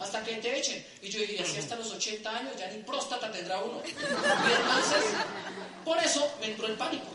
[0.00, 0.84] Hasta que te echen.
[1.02, 3.82] Y yo dije, así hasta los 80 años ya ni próstata tendrá uno.
[3.86, 5.04] Y entonces,
[5.84, 7.06] por eso me entró el pánico.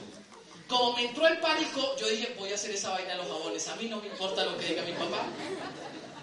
[0.67, 3.67] Como me entró el pánico, yo dije, voy a hacer esa vaina de los jabones.
[3.67, 5.25] A mí no me importa lo que diga mi papá.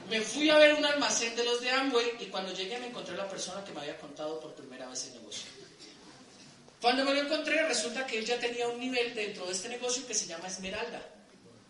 [0.08, 3.16] Me fui a ver un almacén de los de Amway y cuando llegué me encontré
[3.16, 5.46] la persona que me había contado por primera vez el negocio.
[6.80, 10.06] Cuando me lo encontré, resulta que él ya tenía un nivel dentro de este negocio
[10.06, 11.02] que se llama Esmeralda.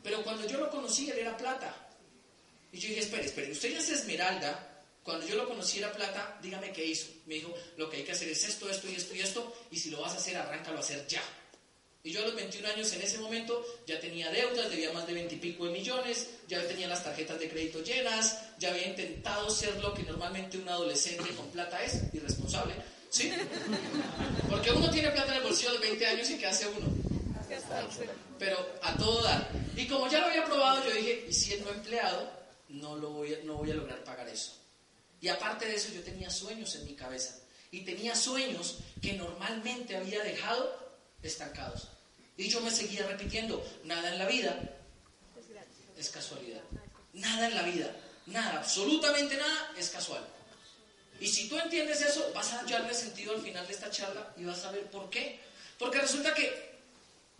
[0.06, 1.74] Pero cuando yo lo conocí, él era plata.
[2.70, 4.84] Y yo dije, espere, espere, usted ya es Esmeralda.
[5.02, 7.08] Cuando yo lo conocí era plata, dígame qué hizo.
[7.26, 9.76] Me dijo, lo que hay que hacer es esto, esto y esto y esto, y
[9.76, 11.20] si lo vas a hacer, arráncalo a hacer ya.
[12.04, 15.14] Y yo a los 21 años en ese momento ya tenía deudas, debía más de
[15.14, 19.50] 20 y pico de millones, ya tenía las tarjetas de crédito llenas, ya había intentado
[19.50, 22.74] ser lo que normalmente un adolescente con plata es, irresponsable.
[23.10, 23.32] ¿Sí?
[24.48, 26.86] Porque uno tiene plata en el bolsillo de 20 años y ¿qué hace uno?
[28.38, 29.48] Pero a todo dar.
[29.76, 32.30] Y como ya lo había probado, yo dije, y siendo empleado,
[32.68, 34.52] no, lo voy a, no voy a lograr pagar eso.
[35.20, 37.38] Y aparte de eso, yo tenía sueños en mi cabeza.
[37.70, 41.88] Y tenía sueños que normalmente había dejado estancados.
[42.36, 44.58] Y yo me seguía repitiendo, nada en la vida
[45.96, 46.62] es casualidad.
[47.14, 47.96] Nada en la vida,
[48.26, 50.22] nada, absolutamente nada es casual.
[51.18, 54.44] Y si tú entiendes eso, vas a hallarle sentido al final de esta charla y
[54.44, 55.40] vas a ver por qué.
[55.78, 56.75] Porque resulta que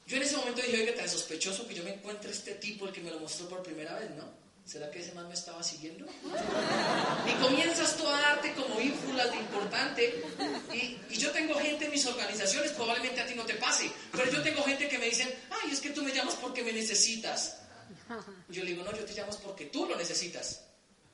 [0.06, 2.92] yo en ese momento dije, oiga, tan sospechoso que yo me encuentre este tipo, el
[2.92, 4.46] que me lo mostró por primera vez, ¿no?
[4.64, 6.06] ¿Será que ese man me estaba siguiendo?
[7.26, 10.24] Y comienzas tú a darte como ínfulas de importante.
[10.74, 14.42] Y, yo tengo gente en mis organizaciones, probablemente a ti no te pase, pero yo
[14.42, 17.58] tengo gente que me dicen, ay, es que tú me llamas porque me necesitas.
[18.48, 20.62] Y yo le digo, no, yo te llamo porque tú lo necesitas.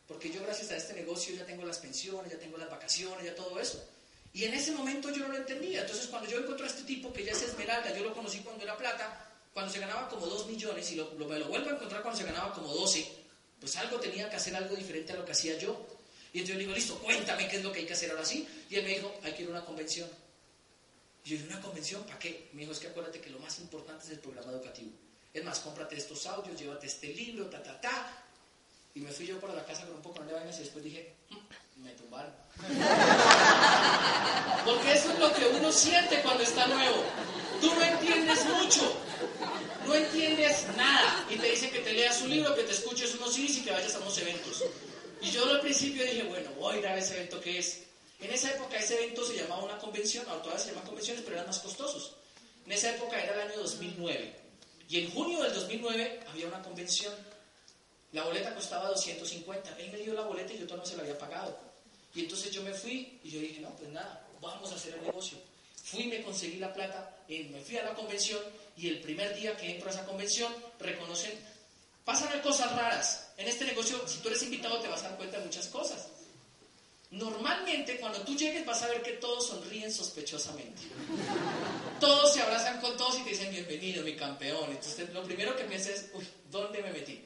[0.09, 3.35] Porque yo gracias a este negocio ya tengo las pensiones, ya tengo las vacaciones, ya
[3.35, 3.87] todo eso.
[4.35, 5.83] Y en ese momento yo no lo entendía.
[5.83, 8.65] Entonces cuando yo encontré a este tipo que ya es esmeralda, yo lo conocí cuando
[8.65, 12.03] era plata, cuando se ganaba como 2 millones y lo, me lo vuelvo a encontrar
[12.03, 13.23] cuando se ganaba como 12
[13.63, 15.87] pues algo tenía que hacer algo diferente a lo que hacía yo.
[16.33, 18.25] Y entonces yo le digo, listo, cuéntame qué es lo que hay que hacer ahora
[18.25, 18.45] sí.
[18.69, 20.11] Y él me dijo, hay que ir a una convención.
[21.25, 22.03] Y yo ¿una convención?
[22.03, 22.49] ¿Para qué?
[22.55, 24.91] Me dijo, es que acuérdate que lo más importante es el programa educativo.
[25.33, 28.25] Es más, cómprate estos audios, llévate este libro, ta, ta, ta.
[28.97, 31.15] Y me fui yo para la casa con un poco de vainas y después dije,
[31.31, 31.37] mm,
[31.77, 32.33] me tumbaron.
[34.65, 37.03] Porque eso es lo que uno siente cuando está nuevo.
[37.61, 38.97] Tú no entiendes mucho,
[39.87, 41.27] no entiendes nada.
[41.31, 43.71] Y te dicen que te leas un libro, que te escuches unos CDs y que
[43.71, 44.65] vayas a unos eventos.
[45.21, 47.85] Y yo al principio dije, bueno, voy a ir a ese evento que es.
[48.21, 51.37] En esa época ese evento se llamaba una convención, ahora todavía se llaman convenciones, pero
[51.37, 52.17] eran más costosos.
[52.67, 54.37] En esa época era el año 2009.
[54.89, 57.15] Y en junio del 2009 había una convención.
[58.13, 59.79] La boleta costaba 250.
[59.79, 61.59] Él me dio la boleta y yo todavía no se la había pagado.
[62.15, 65.03] Y entonces yo me fui y yo dije, no, pues nada, vamos a hacer el
[65.03, 65.39] negocio.
[65.83, 68.41] Fui, me conseguí la plata, eh, me fui a la convención
[68.77, 71.33] y el primer día que entro a esa convención reconocen,
[72.05, 73.31] pasan cosas raras.
[73.39, 76.09] En este negocio, si tú eres invitado, te vas a dar cuenta de muchas cosas.
[77.13, 80.81] Normalmente, cuando tú llegues, vas a ver que todos sonríen sospechosamente.
[82.01, 84.71] Todos se abrazan con todos y te dicen, bienvenido, mi campeón.
[84.71, 87.23] Entonces, lo primero que piensas es, uy, ¿dónde me metí?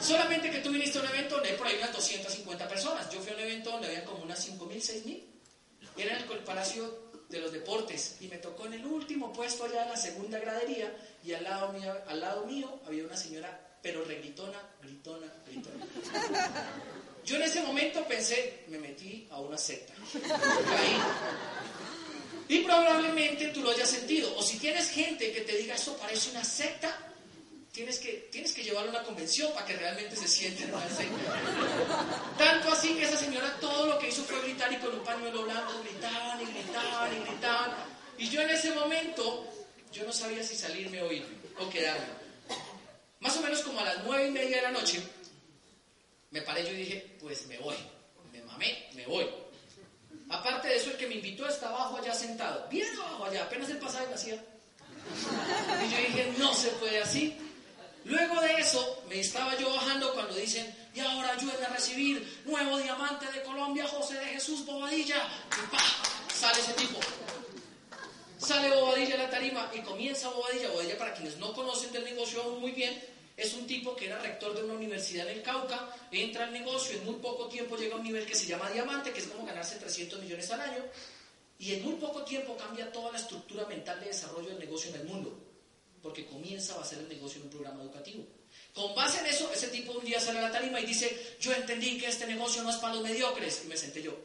[0.00, 3.08] Solamente que tú viniste a un evento donde hay por ahí unas 250 personas.
[3.10, 5.22] Yo fui a un evento donde había como unas 5.000, 6.000.
[5.96, 9.84] Era en el Palacio de los Deportes y me tocó en el último puesto allá
[9.84, 14.04] en la segunda gradería y al lado mío, al lado mío había una señora, pero
[14.04, 15.86] regritona, gritona, gritona.
[17.24, 19.94] Yo en ese momento pensé, me metí a una secta.
[20.12, 20.98] Caí.
[22.48, 24.36] Y probablemente tú lo hayas sentido.
[24.36, 26.94] O si tienes gente que te diga, eso parece una secta,
[27.72, 31.40] tienes que, tienes que llevarlo a una convención para que realmente se sienten una secta.
[32.36, 35.44] Tanto así que esa señora todo lo que hizo fue gritar y con un pañuelo
[35.44, 37.70] blanco gritaban y gritaban y gritaban.
[38.18, 39.48] Y yo en ese momento,
[39.92, 42.24] yo no sabía si salirme o irme o quedarme.
[43.20, 45.02] Más o menos como a las nueve y media de la noche,
[46.34, 47.76] me paré yo y dije, pues me voy.
[48.32, 49.24] Me mamé, me voy.
[50.28, 53.70] Aparte de eso, el que me invitó está abajo allá sentado, bien abajo allá, apenas
[53.70, 54.34] el pasaje hacía.
[54.34, 57.36] Y yo dije, no se puede así.
[58.04, 62.78] Luego de eso, me estaba yo bajando cuando dicen, y ahora ayúdenme a recibir nuevo
[62.78, 65.28] diamante de Colombia, José de Jesús Bobadilla.
[65.62, 66.34] Y ¡pah!
[66.34, 66.98] sale ese tipo.
[68.38, 70.68] Sale Bobadilla a la tarima y comienza Bobadilla.
[70.70, 74.18] Bobadilla, para quienes no conocen del negocio aún muy bien, es un tipo que era
[74.20, 77.94] rector de una universidad en el Cauca, entra al negocio, en muy poco tiempo llega
[77.94, 80.84] a un nivel que se llama diamante, que es como ganarse 300 millones al año,
[81.58, 85.00] y en muy poco tiempo cambia toda la estructura mental de desarrollo del negocio en
[85.00, 85.36] el mundo,
[86.02, 88.24] porque comienza a hacer el negocio en un programa educativo.
[88.72, 91.52] Con base en eso, ese tipo un día sale a la tarima y dice, yo
[91.52, 94.16] entendí que este negocio no es para los mediocres, y me senté yo.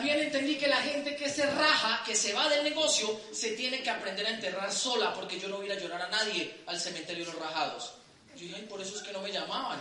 [0.00, 3.82] También entendí que la gente que se raja, que se va del negocio se tiene
[3.82, 7.26] que aprender a enterrar sola porque yo no voy a llorar a nadie al cementerio
[7.26, 7.92] de los rajados.
[8.34, 9.78] Yo dije, por eso es que no me llamaban.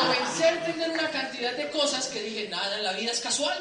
[0.00, 3.56] comencé a entender una cantidad de cosas que dije, nada la vida es casual.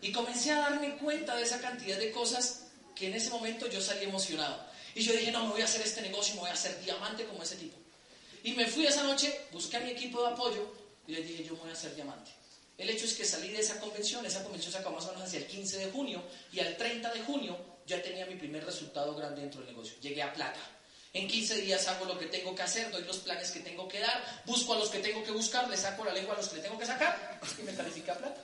[0.00, 2.62] Y comencé a darme cuenta de esa cantidad de cosas
[2.94, 4.58] que en ese momento yo salí emocionado.
[4.94, 7.26] Y yo dije, no, me voy a hacer este negocio, me voy a hacer diamante
[7.26, 7.76] como ese tipo.
[8.42, 10.72] Y me fui esa noche, busqué a mi equipo de apoyo
[11.06, 12.37] y les dije, yo me voy a hacer diamante.
[12.78, 15.24] El hecho es que salí de esa convención, esa convención se acabó más o menos
[15.24, 19.16] hacia el 15 de junio y al 30 de junio ya tenía mi primer resultado
[19.16, 19.96] grande dentro del negocio.
[20.00, 20.60] Llegué a plata.
[21.12, 23.98] En 15 días hago lo que tengo que hacer, doy los planes que tengo que
[23.98, 26.56] dar, busco a los que tengo que buscar, le saco la lengua a los que
[26.56, 28.40] le tengo que sacar y me califica a plata.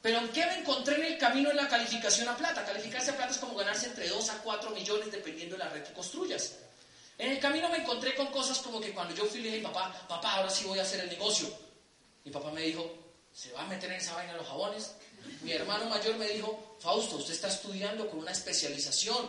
[0.00, 2.64] Pero ¿en qué me encontré en el camino en la calificación a plata?
[2.64, 5.82] Calificarse a plata es como ganarse entre 2 a 4 millones dependiendo de la red
[5.82, 6.58] que construyas.
[7.16, 10.06] En el camino me encontré con cosas como que cuando yo fui le dije papá,
[10.06, 11.48] papá, ahora sí voy a hacer el negocio.
[12.24, 13.07] Mi papá me dijo,
[13.38, 14.90] ¿se va a meter en esa vaina los jabones?
[15.42, 19.28] Mi hermano mayor me dijo, Fausto, usted está estudiando con una especialización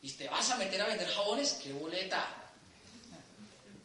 [0.00, 2.52] y te vas a meter a vender jabones, qué boleta.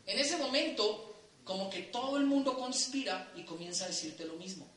[0.06, 4.68] En ese momento, como que todo el mundo conspira y comienza a decirte lo mismo.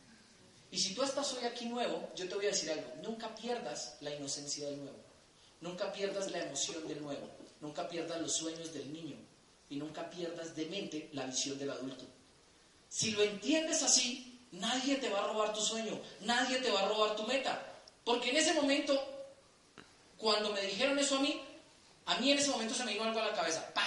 [0.70, 3.98] Y si tú estás hoy aquí nuevo, yo te voy a decir algo, nunca pierdas
[4.00, 4.98] la inocencia del nuevo,
[5.60, 7.28] nunca pierdas la emoción del nuevo,
[7.60, 9.16] nunca pierdas los sueños del niño
[9.68, 12.04] y nunca pierdas de mente la visión del adulto.
[12.88, 16.88] Si lo entiendes así, nadie te va a robar tu sueño, nadie te va a
[16.88, 17.60] robar tu meta,
[18.04, 18.94] porque en ese momento,
[20.16, 21.40] cuando me dijeron eso a mí,
[22.06, 23.82] a mí en ese momento se me vino algo a la cabeza, ¡pah!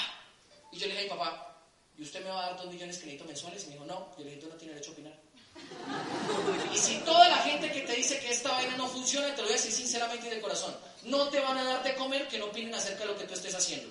[0.72, 1.58] Y yo le dije a mi papá,
[1.98, 3.64] ¿y usted me va a dar dos millones de crédito mensuales?
[3.64, 5.14] Y me dijo, no, yo le dije, tú no tienes derecho a opinar.
[6.74, 9.48] Y si toda la gente que te dice que esta vaina no funciona, te lo
[9.48, 12.38] voy a decir sinceramente y de corazón, no te van a dar de comer que
[12.38, 13.90] no opinen acerca de lo que tú estés haciendo.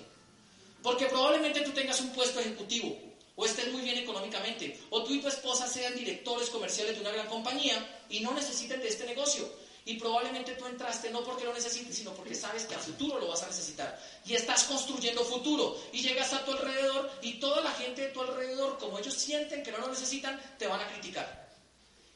[0.81, 2.97] Porque probablemente tú tengas un puesto ejecutivo,
[3.39, 7.11] o estés muy bien económicamente, o tú y tu esposa sean directores comerciales de una
[7.11, 9.49] gran compañía y no necesiten de este negocio.
[9.85, 13.29] Y probablemente tú entraste no porque lo necesites, sino porque sabes que a futuro lo
[13.29, 13.97] vas a necesitar.
[14.25, 15.81] Y estás construyendo futuro.
[15.93, 19.63] Y llegas a tu alrededor y toda la gente de tu alrededor, como ellos sienten
[19.63, 21.49] que no lo necesitan, te van a criticar.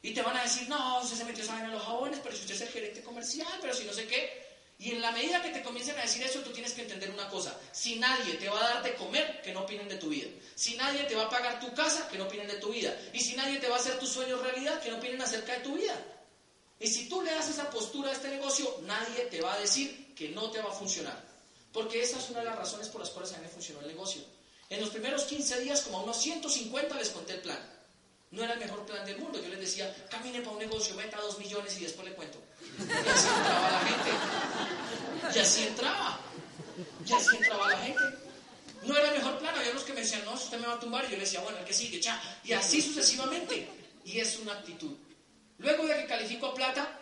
[0.01, 2.55] Y te van a decir, no, se metió esa en los jabones, pero si usted
[2.55, 4.52] es el gerente comercial, pero si no sé qué.
[4.79, 7.29] Y en la medida que te comiencen a decir eso, tú tienes que entender una
[7.29, 7.57] cosa.
[7.71, 10.27] Si nadie te va a dar de comer, que no opinen de tu vida.
[10.55, 12.97] Si nadie te va a pagar tu casa, que no opinen de tu vida.
[13.13, 15.59] Y si nadie te va a hacer tus sueños realidad, que no opinen acerca de
[15.59, 15.95] tu vida.
[16.79, 20.13] Y si tú le das esa postura a este negocio, nadie te va a decir
[20.15, 21.17] que no te va a funcionar.
[21.71, 23.87] Porque esa es una de las razones por las cuales a mí me funcionó el
[23.87, 24.21] negocio.
[24.69, 27.59] En los primeros 15 días, como a unos 150, les conté el plan.
[28.31, 29.41] No era el mejor plan del mundo.
[29.41, 32.39] Yo les decía, camine para un negocio, meta dos millones y después le cuento.
[32.79, 34.11] Y así entraba la gente.
[35.33, 36.19] Y así entraba.
[37.05, 38.01] Y así entraba la gente.
[38.83, 39.55] No era el mejor plan.
[39.55, 41.05] Había unos que me decían, no, usted me va a tumbar.
[41.05, 42.21] Y yo le decía, bueno, el que sigue, ya.
[42.43, 43.67] Y así sucesivamente.
[44.05, 44.91] Y es una actitud.
[45.59, 46.99] Luego de que califico a plata,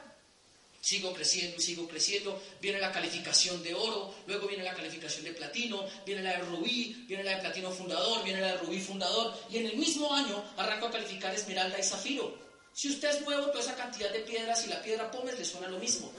[0.81, 2.41] Sigo creciendo sigo creciendo.
[2.59, 7.05] Viene la calificación de oro, luego viene la calificación de platino, viene la de rubí,
[7.07, 9.31] viene la de platino fundador, viene la de rubí fundador.
[9.51, 12.35] Y en el mismo año arranco a calificar esmeralda y zafiro.
[12.73, 15.67] Si usted es nuevo, toda esa cantidad de piedras y la piedra pómez le suena
[15.67, 16.11] lo mismo.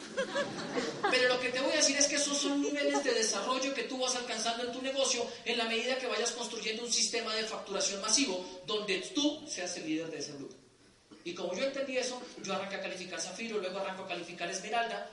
[1.10, 3.84] Pero lo que te voy a decir es que esos son niveles de desarrollo que
[3.84, 7.44] tú vas alcanzando en tu negocio en la medida que vayas construyendo un sistema de
[7.44, 10.54] facturación masivo donde tú seas el líder de ese grupo.
[11.24, 15.08] Y como yo entendí eso, yo arranqué a calificar Zafiro, luego arranco a calificar Esmeralda,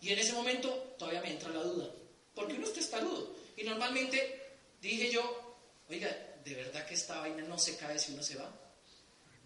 [0.00, 1.90] y en ese momento todavía me entra la duda.
[2.34, 3.34] Porque uno está estarudo.
[3.56, 5.56] Y normalmente dije yo,
[5.88, 6.08] oiga,
[6.44, 8.63] ¿de verdad que esta vaina no se cae si uno se va?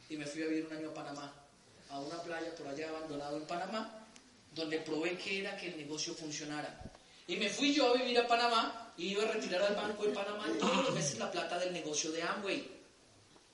[0.08, 1.34] Y me fui a vivir un año a Panamá,
[1.90, 4.06] a una playa por allá abandonado en Panamá,
[4.54, 6.82] donde probé que era que el negocio funcionara.
[7.26, 10.12] Y me fui yo a vivir a Panamá y iba a retirar al banco de
[10.12, 12.78] Panamá todos los meses la plata del negocio de Amway.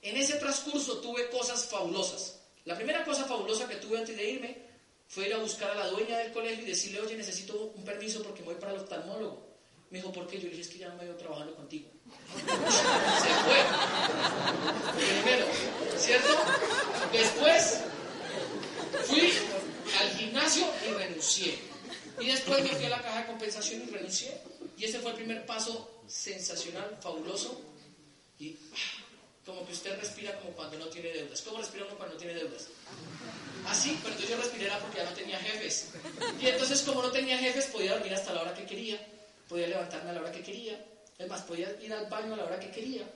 [0.01, 2.39] En ese transcurso tuve cosas fabulosas.
[2.63, 4.57] La primera cosa fabulosa que tuve antes de irme
[5.07, 8.23] fue ir a buscar a la dueña del colegio y decirle, oye, necesito un permiso
[8.23, 9.54] porque voy para el oftalmólogo.
[9.95, 10.35] Me dijo, ¿por qué?
[10.35, 11.87] Yo le dije, es que ya no me veo trabajando contigo.
[12.35, 12.41] Se
[13.45, 13.59] fue.
[15.21, 15.45] Primero,
[15.97, 16.35] ¿cierto?
[17.13, 17.79] Después
[19.05, 19.31] fui
[19.97, 21.59] al gimnasio y renuncié.
[22.19, 24.37] Y después me fui a la caja de compensación y renuncié.
[24.77, 27.61] Y ese fue el primer paso sensacional, fabuloso.
[28.37, 28.57] Y
[29.45, 31.41] como que usted respira como cuando no tiene deudas.
[31.41, 32.67] ¿Cómo respira uno cuando no tiene deudas?
[33.65, 35.91] Así, pero entonces yo respiré porque ya no tenía jefes.
[36.41, 38.99] Y entonces como no tenía jefes podía dormir hasta la hora que quería,
[39.47, 40.83] podía levantarme a la hora que quería,
[41.17, 43.09] es más, podía ir al baño a la hora que quería,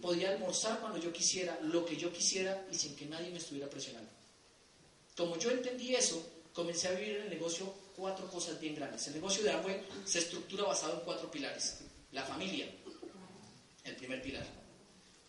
[0.00, 3.68] podía almorzar cuando yo quisiera, lo que yo quisiera y sin que nadie me estuviera
[3.68, 4.10] presionando.
[5.16, 6.22] Como yo entendí eso,
[6.52, 9.06] comencé a vivir en el negocio cuatro cosas bien grandes.
[9.06, 11.78] El negocio de Amway se estructura basado en cuatro pilares.
[12.12, 12.66] La familia,
[13.84, 14.46] el primer pilar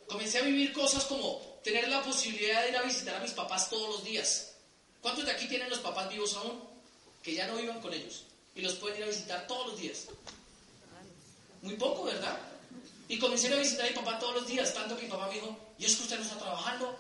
[0.08, 3.70] comencé a vivir cosas como tener la posibilidad de ir a visitar a mis papás
[3.70, 4.56] todos los días.
[5.02, 6.78] ¿Cuántos de aquí tienen los papás vivos aún?
[7.22, 8.24] que ya no vivan con ellos
[8.56, 10.08] y los pueden ir a visitar todos los días.
[11.68, 12.38] Muy poco, ¿verdad?
[13.10, 15.34] Y comencé a visitar a mi papá todos los días, tanto que mi papá me
[15.34, 16.98] dijo, ¿y es que usted no está trabajando?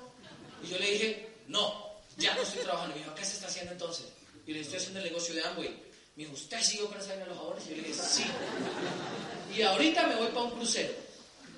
[0.62, 2.93] Y yo le dije, no, ya no estoy trabajando.
[2.93, 4.08] Me dijo, ¿qué se está haciendo entonces?
[4.45, 5.69] Y le estoy haciendo el negocio de Amway.
[6.17, 7.38] Me dijo, ¿usted siguió con esa de los?
[7.65, 8.25] Y yo le dije, sí.
[9.56, 10.93] Y ahorita me voy para un crucero.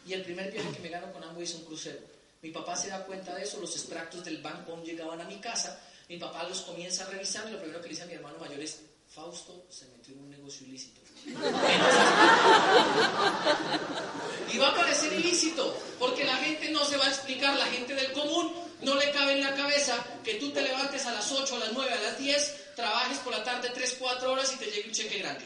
[0.06, 2.00] Y el primer viaje que me gano con Amway es un crucero.
[2.44, 5.82] Mi papá se da cuenta de eso, los extractos del banco llegaban a mi casa,
[6.08, 8.38] mi papá los comienza a revisar y lo primero que le dice a mi hermano
[8.38, 11.02] mayor es, Fausto se metió en un negocio ilícito.
[14.54, 17.96] Y va a parecer ilícito, porque la gente no se va a explicar, la gente
[17.96, 21.56] del común no le cabe en la cabeza que tú te levantes a las 8,
[21.56, 24.66] a las 9, a las 10, trabajes por la tarde 3, 4 horas y te
[24.66, 25.46] llegue un cheque grande.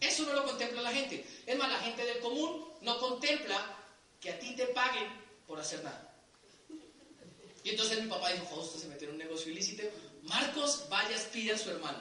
[0.00, 1.26] Eso no lo contempla la gente.
[1.44, 3.74] Es más, la gente del común no contempla
[4.20, 5.08] que a ti te paguen
[5.46, 6.14] por hacer nada.
[7.64, 9.82] Y entonces mi papá dijo, Fausto se metió en un negocio ilícito.
[10.22, 11.98] Marcos, vaya, pide a su hermano.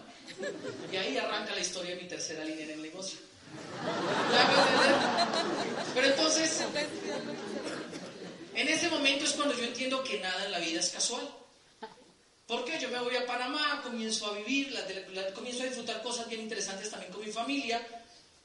[0.91, 3.19] Y ahí arranca la historia de mi tercera línea en el negocio.
[5.93, 6.61] Pero entonces,
[8.55, 11.27] en ese momento es cuando yo entiendo que nada en la vida es casual.
[12.45, 14.73] Porque yo me voy a Panamá, comienzo a vivir,
[15.35, 17.85] comienzo a disfrutar cosas bien interesantes también con mi familia,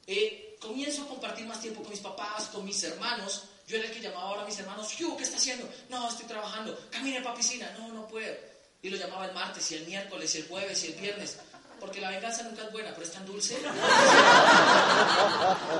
[0.05, 3.43] eh, comienzo a compartir más tiempo con mis papás, con mis hermanos.
[3.65, 5.69] Yo era el que llamaba ahora a mis hermanos, ¿qué está haciendo?
[5.87, 6.77] No, estoy trabajando.
[6.89, 7.73] Camine para piscina.
[7.79, 8.35] No, no puedo.
[8.81, 11.37] Y lo llamaba el martes, y el miércoles, y el jueves, y el viernes
[11.83, 13.57] porque la venganza nunca es buena, pero es tan dulce.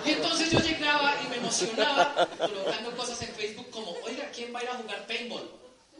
[0.06, 4.60] y entonces yo llegaba y me emocionaba colocando cosas en Facebook como, oiga, ¿quién va
[4.60, 5.50] a ir a jugar paintball?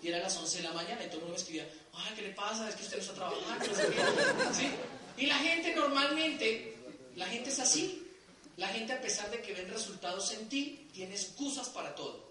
[0.02, 2.12] Y era a las 11 de la mañana y todo el mundo me escribía, ay,
[2.18, 2.68] ¿qué le pasa?
[2.68, 3.66] Es que usted no está trabajando.
[4.54, 4.70] ¿Sí?
[5.16, 6.76] Y la gente normalmente,
[7.16, 8.06] la gente es así.
[8.58, 12.30] La gente a pesar de que ven resultados en ti, tiene excusas para todo.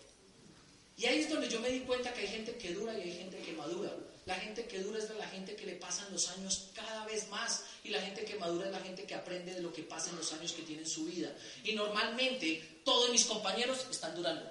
[0.98, 3.16] Y ahí es donde yo me di cuenta que hay gente que dura y hay
[3.16, 3.90] gente que madura.
[4.24, 7.64] La gente que dura es la gente que le pasan los años cada vez más
[7.82, 10.16] y la gente que madura es la gente que aprende de lo que pasa en
[10.16, 11.34] los años que tiene en su vida.
[11.64, 14.48] Y normalmente todos mis compañeros están durando.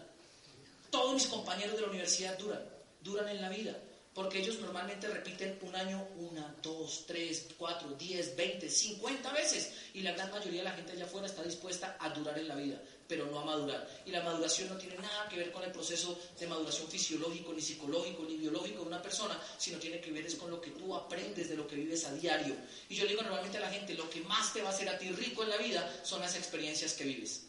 [0.90, 2.62] Todos mis compañeros de la universidad duran,
[3.02, 3.78] duran en la vida.
[4.14, 9.72] Porque ellos normalmente repiten un año una, dos, tres, cuatro, diez, veinte, cincuenta veces.
[9.94, 12.56] Y la gran mayoría de la gente allá afuera está dispuesta a durar en la
[12.56, 12.82] vida
[13.12, 13.86] pero no a madurar.
[14.06, 17.60] Y la maduración no tiene nada que ver con el proceso de maduración fisiológico, ni
[17.60, 20.96] psicológico, ni biológico de una persona, sino tiene que ver es con lo que tú
[20.96, 22.56] aprendes de lo que vives a diario.
[22.88, 24.88] Y yo le digo normalmente a la gente, lo que más te va a hacer
[24.88, 27.48] a ti rico en la vida son las experiencias que vives.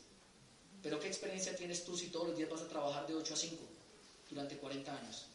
[0.83, 3.37] Pero ¿qué experiencia tienes tú si todos los días vas a trabajar de 8 a
[3.37, 3.57] 5
[4.31, 5.27] durante 40 años?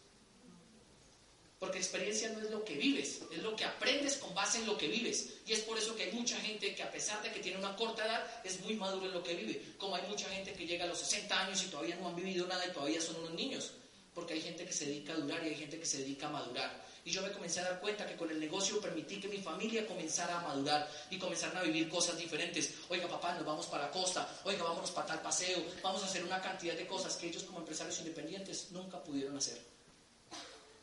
[1.59, 4.77] Porque experiencia no es lo que vives, es lo que aprendes con base en lo
[4.77, 5.39] que vives.
[5.47, 7.75] Y es por eso que hay mucha gente que a pesar de que tiene una
[7.75, 9.73] corta edad, es muy maduro en lo que vive.
[9.77, 12.45] Como hay mucha gente que llega a los 60 años y todavía no han vivido
[12.45, 13.71] nada y todavía son unos niños.
[14.13, 16.31] Porque hay gente que se dedica a durar y hay gente que se dedica a
[16.31, 16.85] madurar.
[17.03, 19.87] Y yo me comencé a dar cuenta que con el negocio permití que mi familia
[19.87, 22.73] comenzara a madurar y comenzaran a vivir cosas diferentes.
[22.89, 24.29] Oiga, papá, nos vamos para la costa.
[24.43, 25.63] Oiga, vámonos para tal paseo.
[25.81, 29.76] Vamos a hacer una cantidad de cosas que ellos como empresarios independientes nunca pudieron hacer.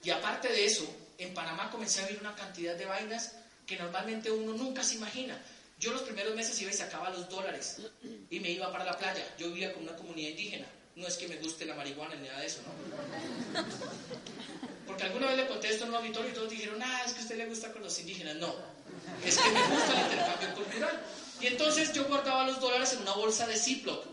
[0.05, 0.87] Y aparte de eso,
[1.19, 3.33] en Panamá comencé a ver una cantidad de vainas
[3.67, 5.40] que normalmente uno nunca se imagina.
[5.79, 7.79] Yo los primeros meses iba y sacaba los dólares
[8.31, 9.25] y me iba para la playa.
[9.38, 10.67] Yo vivía con una comunidad indígena.
[10.97, 13.64] No es que me guste la marihuana ni nada de eso, ¿no?
[14.87, 17.19] Porque alguna vez le conté esto en un auditorio y todos dijeron, ah, es que
[17.19, 18.37] a usted le gusta con los indígenas.
[18.37, 18.55] No,
[19.25, 21.03] es que me gusta el intercambio cultural.
[21.40, 24.07] Y entonces yo guardaba los dólares en una bolsa de Ziploc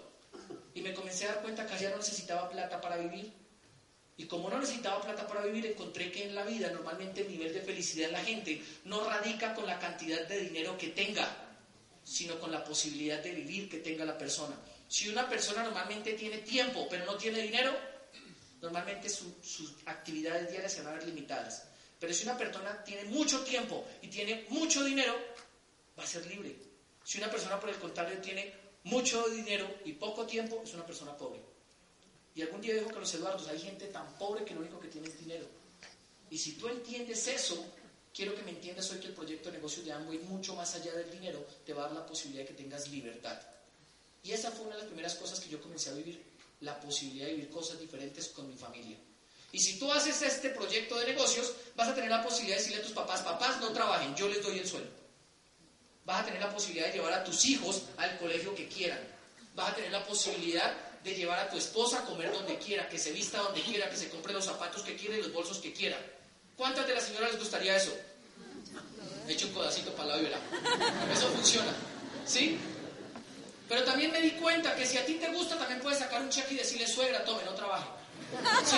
[0.73, 3.31] y me comencé a dar cuenta que ya no necesitaba plata para vivir.
[4.17, 7.53] Y como no necesitaba plata para vivir, encontré que en la vida normalmente el nivel
[7.53, 11.27] de felicidad de la gente no radica con la cantidad de dinero que tenga,
[12.03, 14.55] sino con la posibilidad de vivir que tenga la persona.
[14.87, 17.75] Si una persona normalmente tiene tiempo, pero no tiene dinero,
[18.61, 21.63] normalmente sus actividades diarias se van a ver limitadas.
[21.99, 25.15] Pero si una persona tiene mucho tiempo y tiene mucho dinero,
[25.97, 26.55] va a ser libre.
[27.03, 31.15] Si una persona, por el contrario, tiene mucho dinero y poco tiempo, es una persona
[31.15, 31.50] pobre.
[32.35, 34.87] Y algún día dijo que los Eduardos, hay gente tan pobre que lo único que
[34.87, 35.45] tiene es dinero.
[36.29, 37.65] Y si tú entiendes eso,
[38.13, 40.93] quiero que me entiendas hoy que el proyecto de negocio de Amway, mucho más allá
[40.93, 43.37] del dinero, te va a dar la posibilidad de que tengas libertad.
[44.23, 46.23] Y esa fue una de las primeras cosas que yo comencé a vivir,
[46.61, 48.97] la posibilidad de vivir cosas diferentes con mi familia.
[49.51, 52.81] Y si tú haces este proyecto de negocios, vas a tener la posibilidad de decirle
[52.81, 54.89] a tus papás, papás no trabajen, yo les doy el sueldo.
[56.05, 58.99] Vas a tener la posibilidad de llevar a tus hijos al colegio que quieran.
[59.55, 60.73] Vas a tener la posibilidad
[61.03, 63.97] de llevar a tu esposa a comer donde quiera, que se vista donde quiera, que
[63.97, 65.97] se compre los zapatos que quiera y los bolsos que quiera.
[66.55, 67.91] ¿Cuántas de las señoras les gustaría eso?
[69.27, 70.37] He hecho un codacito para la vibra.
[71.13, 71.73] Eso funciona.
[72.25, 72.57] ¿Sí?
[73.67, 76.29] Pero también me di cuenta que si a ti te gusta, también puedes sacar un
[76.29, 77.87] cheque y decirle, suegra, tome, no trabaje.
[78.65, 78.75] ¿Sí?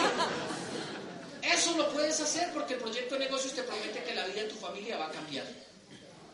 [1.42, 4.50] Eso lo puedes hacer porque el proyecto de negocios te promete que la vida de
[4.50, 5.46] tu familia va a cambiar.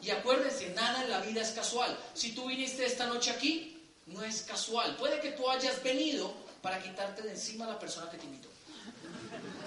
[0.02, 1.98] Y acuérdense, nada en la vida es casual.
[2.14, 3.79] Si tú viniste esta noche aquí,
[4.10, 4.96] no es casual.
[4.98, 8.50] Puede que tú hayas venido para quitarte de encima a la persona que te invitó.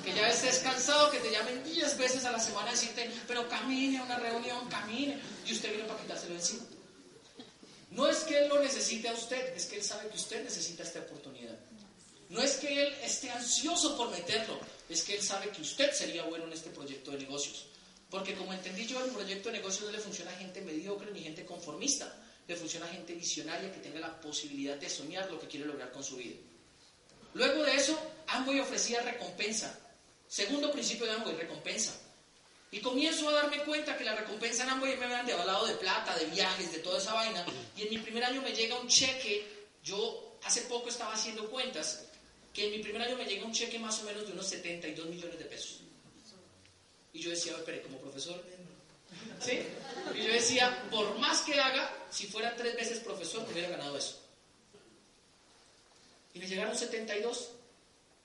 [0.04, 3.48] Que ya estés cansado, que te llamen 10 veces a la semana a decirte, pero
[3.48, 5.18] camine a una reunión, camine.
[5.46, 6.64] Y usted viene para quitárselo de encima.
[7.92, 10.82] No es que él lo necesite a usted, es que él sabe que usted necesita
[10.82, 11.58] esta oportunidad.
[12.30, 16.22] No es que él esté ansioso por meterlo, es que él sabe que usted sería
[16.24, 17.66] bueno en este proyecto de negocios.
[18.08, 21.22] Porque como entendí yo, el proyecto de negocios no le funciona a gente mediocre ni
[21.22, 22.10] gente conformista,
[22.46, 25.92] le funciona a gente visionaria que tenga la posibilidad de soñar lo que quiere lograr
[25.92, 26.36] con su vida.
[27.34, 29.78] Luego de eso, Amway ofrecía recompensa.
[30.26, 31.92] Segundo principio de Amway, recompensa.
[32.70, 36.16] Y comienzo a darme cuenta que la recompensa en Amway me habían devalado de plata,
[36.16, 37.44] de viajes, de toda esa vaina.
[37.76, 39.46] Y en mi primer año me llega un cheque.
[39.84, 42.06] Yo hace poco estaba haciendo cuentas
[42.52, 45.06] que en mi primer año me llega un cheque más o menos de unos 72
[45.06, 45.80] millones de pesos.
[47.12, 48.42] Y yo decía, espere, como profesor,
[49.40, 49.60] ¿sí?
[50.14, 54.20] Y yo decía, por más que haga, si fuera tres veces profesor, hubiera ganado eso.
[56.34, 57.50] Y me llegaron 72.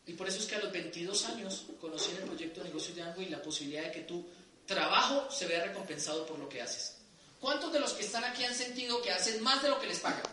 [0.05, 2.95] Y por eso es que a los 22 años conocí en el proyecto de negocios
[2.95, 4.25] de Amway la posibilidad de que tu
[4.65, 6.95] trabajo se vea recompensado por lo que haces.
[7.41, 9.99] ¿Cuántos de los que están aquí han sentido que hacen más de lo que les
[9.99, 10.23] pagan?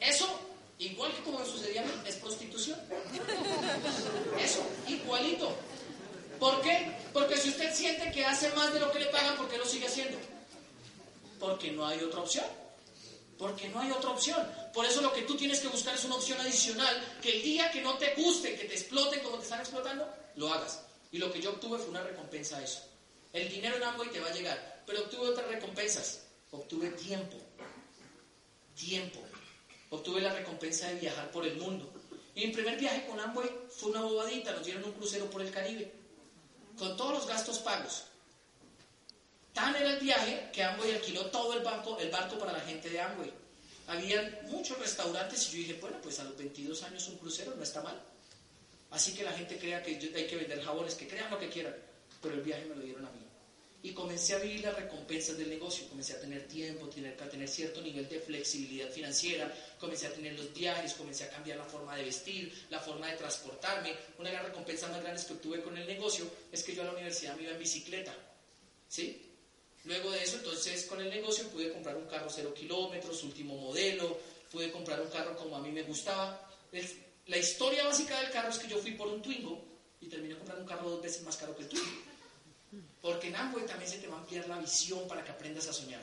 [0.00, 0.40] Eso,
[0.78, 2.80] igual que como me sucedía a mí, es prostitución.
[4.40, 5.54] Eso, igualito.
[6.38, 6.92] ¿Por qué?
[7.12, 9.66] Porque si usted siente que hace más de lo que le pagan, ¿por qué lo
[9.66, 10.18] sigue haciendo?
[11.40, 12.46] Porque no hay otra opción.
[13.38, 14.46] Porque no hay otra opción.
[14.72, 17.70] Por eso lo que tú tienes que buscar es una opción adicional que el día
[17.70, 20.80] que no te guste, que te exploten como te están explotando, lo hagas.
[21.10, 22.82] Y lo que yo obtuve fue una recompensa a eso.
[23.32, 26.24] El dinero en Amway te va a llegar, pero obtuve otras recompensas.
[26.50, 27.36] Obtuve tiempo.
[28.74, 29.20] Tiempo.
[29.90, 31.90] Obtuve la recompensa de viajar por el mundo.
[32.34, 34.52] Y mi primer viaje con Amway fue una bobadita.
[34.52, 35.92] Nos dieron un crucero por el Caribe.
[36.78, 38.04] Con todos los gastos pagos.
[39.52, 42.88] Tan era el viaje que Amway alquiló todo el, banco, el barco para la gente
[42.88, 43.32] de Amway.
[43.88, 47.62] Había muchos restaurantes y yo dije, bueno, pues a los 22 años un crucero no
[47.62, 48.00] está mal.
[48.90, 51.74] Así que la gente crea que hay que vender jabones, que crean lo que quieran,
[52.22, 53.27] pero el viaje me lo dieron a mí.
[53.80, 57.48] Y comencé a vivir las recompensas del negocio, comencé a tener tiempo, tener, a tener
[57.48, 61.94] cierto nivel de flexibilidad financiera, comencé a tener los viajes, comencé a cambiar la forma
[61.94, 63.94] de vestir, la forma de transportarme.
[64.18, 66.86] Una de las recompensas más grandes que obtuve con el negocio es que yo a
[66.86, 68.12] la universidad me iba en bicicleta.
[68.88, 69.28] ¿Sí?
[69.84, 74.18] Luego de eso, entonces, con el negocio pude comprar un carro cero kilómetros, último modelo,
[74.50, 76.50] pude comprar un carro como a mí me gustaba.
[77.26, 79.62] la historia básica del carro es que yo fui por un Twingo
[80.00, 82.07] y terminé comprando un carro dos veces más caro que el Twingo.
[83.00, 85.72] Porque en Amway también se te va a ampliar la visión para que aprendas a
[85.72, 86.00] soñar.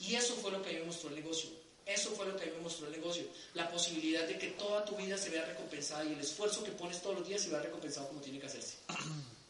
[0.00, 1.50] Y eso fue lo que a mí me mostró el negocio.
[1.86, 3.24] Eso fue lo que a mí me mostró el negocio.
[3.54, 7.00] La posibilidad de que toda tu vida se vea recompensada y el esfuerzo que pones
[7.00, 8.74] todos los días se vea recompensado como tiene que hacerse.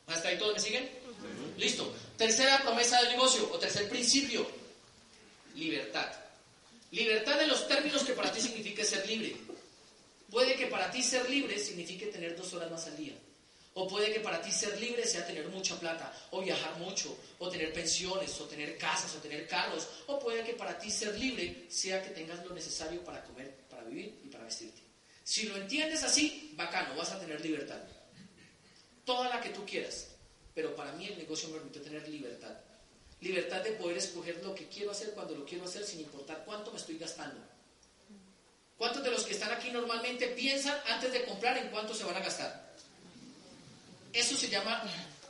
[0.07, 0.89] ¿Hasta ahí todos me siguen?
[1.57, 1.93] Listo.
[2.17, 4.47] Tercera promesa del negocio o tercer principio.
[5.55, 6.11] Libertad.
[6.91, 9.37] Libertad en los términos que para ti significa ser libre.
[10.31, 13.15] Puede que para ti ser libre signifique tener dos horas más al día.
[13.75, 17.49] O puede que para ti ser libre sea tener mucha plata, o viajar mucho, o
[17.49, 19.89] tener pensiones, o tener casas, o tener carros.
[20.07, 23.85] O puede que para ti ser libre sea que tengas lo necesario para comer, para
[23.85, 24.83] vivir y para vestirte.
[25.25, 27.81] Si lo entiendes así, bacano, vas a tener libertad.
[29.05, 30.09] Toda la que tú quieras.
[30.55, 32.55] Pero para mí el negocio me permite tener libertad.
[33.21, 36.73] Libertad de poder escoger lo que quiero hacer cuando lo quiero hacer sin importar cuánto
[36.73, 37.41] me estoy gastando.
[38.77, 42.17] ¿Cuántos de los que están aquí normalmente piensan antes de comprar en cuánto se van
[42.17, 42.72] a gastar?
[44.13, 44.83] Eso se llama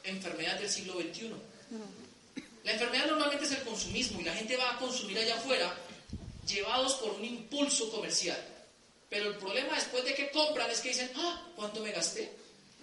[0.05, 1.33] enfermedad del siglo XXI.
[2.65, 5.75] La enfermedad normalmente es el consumismo y la gente va a consumir allá afuera
[6.47, 8.39] llevados por un impulso comercial.
[9.09, 12.33] Pero el problema después de que compran es que dicen, ah, ¿cuánto me gasté?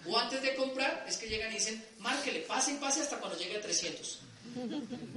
[0.06, 3.38] O antes de comprar, es que llegan y dicen, márquele, pase y pase hasta cuando
[3.38, 4.20] llegue a 300.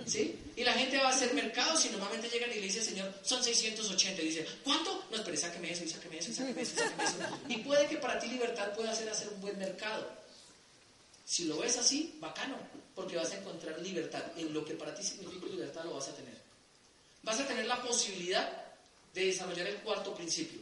[0.05, 0.35] ¿Sí?
[0.55, 3.43] Y la gente va a hacer mercados y normalmente llegan y le dicen, señor, son
[3.43, 4.21] 680.
[4.21, 5.05] Y dice, ¿cuánto?
[5.09, 7.15] No, espere, sáqueme eso, y sáqueme eso, y sáqueme eso, y sáqueme eso.
[7.47, 10.22] Y puede que para ti libertad pueda ser hacer un buen mercado.
[11.33, 12.55] Si lo ves así, bacano,
[12.93, 14.23] porque vas a encontrar libertad.
[14.37, 16.39] En lo que para ti significa libertad lo vas a tener.
[17.23, 18.67] Vas a tener la posibilidad
[19.15, 20.61] de desarrollar el cuarto principio,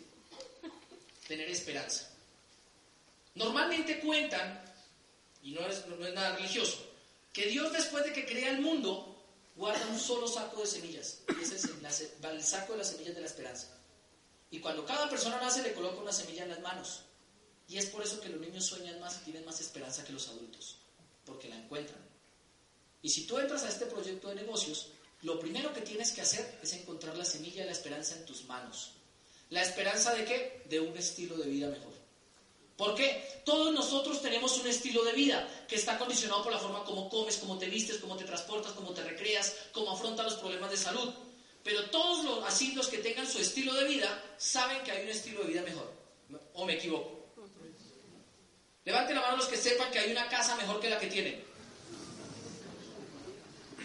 [1.27, 2.09] tener esperanza.
[3.35, 4.63] Normalmente cuentan,
[5.43, 6.77] y no es, nada religioso,
[7.33, 9.21] que Dios después de que crea el mundo,
[9.57, 11.19] guarda un solo saco de semillas.
[11.37, 13.67] Y ese es el, saco de las semillas de la esperanza.
[14.49, 17.03] Y cuando cada persona nace le coloca una semilla en las manos.
[17.71, 20.27] Y es por eso que los niños sueñan más y tienen más esperanza que los
[20.27, 20.75] adultos,
[21.25, 22.01] porque la encuentran.
[23.01, 24.89] Y si tú entras a este proyecto de negocios,
[25.21, 28.43] lo primero que tienes que hacer es encontrar la semilla de la esperanza en tus
[28.43, 28.91] manos.
[29.51, 30.63] ¿La esperanza de qué?
[30.65, 31.93] De un estilo de vida mejor.
[32.75, 33.41] ¿Por qué?
[33.45, 37.37] Todos nosotros tenemos un estilo de vida que está condicionado por la forma como comes,
[37.37, 41.13] cómo te vistes, cómo te transportas, cómo te recreas, cómo afrontas los problemas de salud.
[41.63, 45.09] Pero todos los, así los que tengan su estilo de vida saben que hay un
[45.09, 45.89] estilo de vida mejor.
[46.55, 47.20] ¿O me equivoco?
[48.83, 51.43] Levante la mano los que sepan que hay una casa mejor que la que tienen.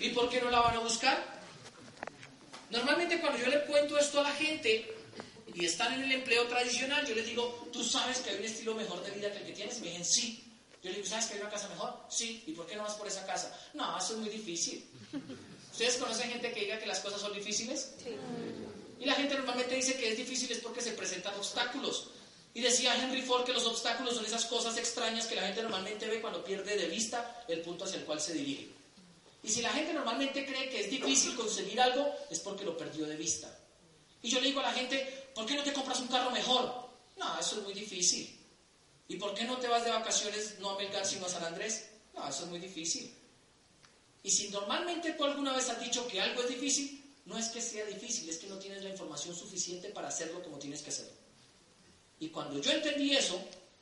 [0.01, 1.37] ¿Y por qué no la van a buscar?
[2.71, 4.95] Normalmente cuando yo le cuento esto a la gente
[5.55, 8.75] y están en el empleo tradicional, yo les digo, ¿tú sabes que hay un estilo
[8.75, 9.79] mejor de vida que el que tienes?
[9.79, 10.43] Y me dicen, sí.
[10.83, 11.95] Yo les digo, ¿sabes que hay una casa mejor?
[12.11, 12.43] Sí.
[12.47, 13.55] ¿Y por qué no vas por esa casa?
[13.75, 14.89] No, eso es muy difícil.
[15.73, 17.95] ¿Ustedes conocen gente que diga que las cosas son difíciles?
[18.03, 18.17] Sí.
[18.99, 22.11] Y la gente normalmente dice que es difícil es porque se presentan obstáculos.
[22.57, 26.07] Y decía Henry Ford que los obstáculos son esas cosas extrañas que la gente normalmente
[26.07, 28.69] ve cuando pierde de vista el punto hacia el cual se dirige.
[29.43, 33.05] Y si la gente normalmente cree que es difícil conseguir algo, es porque lo perdió
[33.05, 33.55] de vista.
[34.23, 36.89] Y yo le digo a la gente, ¿por qué no te compras un carro mejor?
[37.19, 38.35] No, eso es muy difícil.
[39.07, 41.91] ¿Y por qué no te vas de vacaciones no a Melgar sino a San Andrés?
[42.15, 43.15] No, eso es muy difícil.
[44.23, 47.61] Y si normalmente tú alguna vez has dicho que algo es difícil, no es que
[47.61, 51.26] sea difícil, es que no tienes la información suficiente para hacerlo como tienes que hacerlo.
[52.21, 53.41] Y cuando yo entendí eso,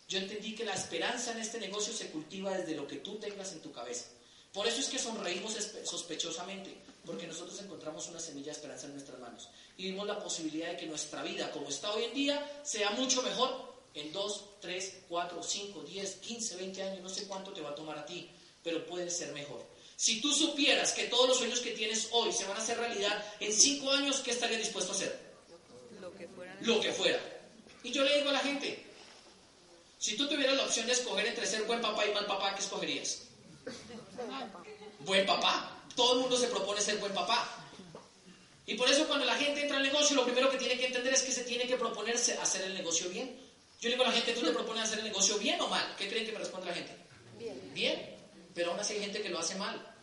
[0.09, 3.53] yo entendí que la esperanza en este negocio se cultiva desde lo que tú tengas
[3.53, 4.07] en tu cabeza.
[4.53, 6.72] Por eso es que sonreímos sospechosamente,
[7.05, 10.76] porque nosotros encontramos una semilla de esperanza en nuestras manos y vimos la posibilidad de
[10.76, 15.43] que nuestra vida, como está hoy en día, sea mucho mejor en 2, 3, 4,
[15.43, 18.30] 5, 10, 15, 20 años, no sé cuánto te va a tomar a ti,
[18.62, 19.64] pero puede ser mejor.
[19.97, 23.24] Si tú supieras que todos los sueños que tienes hoy se van a hacer realidad
[23.41, 25.20] en 5 años, ¿qué estarías dispuesto a hacer?
[26.01, 26.57] Lo que fuera.
[26.61, 27.34] Lo que fuera.
[27.85, 28.82] Y yo le digo a la gente,
[29.99, 32.62] si tú tuvieras la opción de escoger entre ser buen papá y mal papá, ¿qué
[32.62, 33.22] escogerías?
[35.01, 35.82] Buen papá.
[35.95, 37.47] Todo el mundo se propone ser buen papá.
[38.66, 41.12] Y por eso cuando la gente entra al negocio, lo primero que tiene que entender
[41.12, 43.39] es que se tiene que proponerse hacer el negocio bien.
[43.80, 45.95] Yo le digo a la gente, ¿tú te propones hacer el negocio bien o mal?
[45.99, 46.97] ¿Qué creen que me responde la gente?
[47.39, 47.74] Bien.
[47.74, 48.16] Bien.
[48.55, 49.94] Pero aún así hay gente que lo hace mal.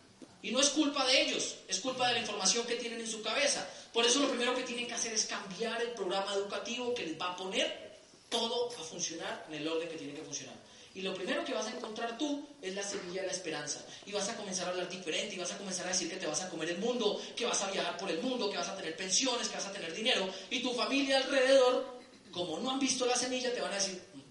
[0.43, 3.21] Y no es culpa de ellos, es culpa de la información que tienen en su
[3.21, 3.67] cabeza.
[3.93, 7.19] Por eso lo primero que tienen que hacer es cambiar el programa educativo que les
[7.19, 7.91] va a poner
[8.29, 10.55] todo a funcionar en el orden que tiene que funcionar.
[10.93, 13.85] Y lo primero que vas a encontrar tú es la semilla de la esperanza.
[14.05, 16.27] Y vas a comenzar a hablar diferente, y vas a comenzar a decir que te
[16.27, 18.75] vas a comer el mundo, que vas a viajar por el mundo, que vas a
[18.75, 20.27] tener pensiones, que vas a tener dinero.
[20.49, 24.01] Y tu familia alrededor, como no han visto la semilla, te van a decir...
[24.13, 24.21] Mm".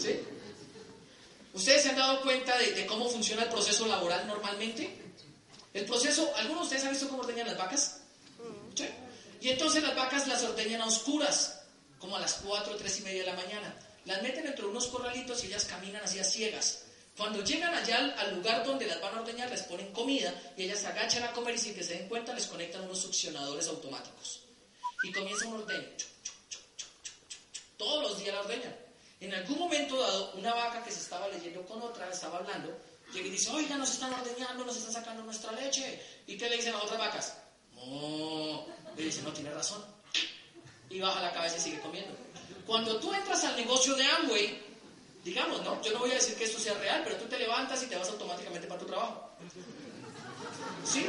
[0.00, 0.20] ¿Sí?
[1.58, 4.96] ¿Ustedes se han dado cuenta de, cómo funciona el proceso laboral normalmente?
[5.74, 8.00] El proceso, ¿algunos de ustedes han visto cómo ordeñan las vacas?
[8.76, 8.86] ¿Sí?
[9.40, 11.62] Y entonces las vacas las ordeñan a oscuras,
[11.98, 14.86] como a las 4 o 3 y media de la mañana las meten entre unos
[14.86, 16.84] corralitos y ellas caminan hacia ciegas.
[17.16, 20.78] Cuando llegan allá al, lugar donde las van a ordeñar, les ponen comida y ellas
[20.78, 24.44] se agachan a comer y sin que se den cuenta les conectan unos succionadores automáticos.
[25.02, 25.88] Y comienza un ordeño.
[27.76, 28.87] Todos los días la ordeñan.
[29.20, 32.78] En algún momento dado, una vaca que se estaba leyendo con otra, estaba hablando,
[33.12, 36.00] llega y dice, oiga, nos están ordeñando, nos están sacando nuestra leche.
[36.26, 37.36] ¿Y qué le dicen a otras vacas?
[37.74, 38.64] No.
[38.96, 39.84] Le dice, no, tiene razón.
[40.88, 42.14] Y baja la cabeza y sigue comiendo.
[42.64, 44.62] Cuando tú entras al negocio de Amway,
[45.24, 45.82] digamos, ¿no?
[45.82, 47.96] Yo no voy a decir que esto sea real, pero tú te levantas y te
[47.96, 49.30] vas automáticamente para tu trabajo.
[50.84, 51.06] ¿Sí?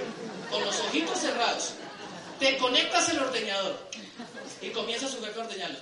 [0.49, 1.73] Con los ojitos cerrados.
[2.39, 3.89] Te conectas el ordeñador
[4.61, 5.79] y comienza a ordeñarlo.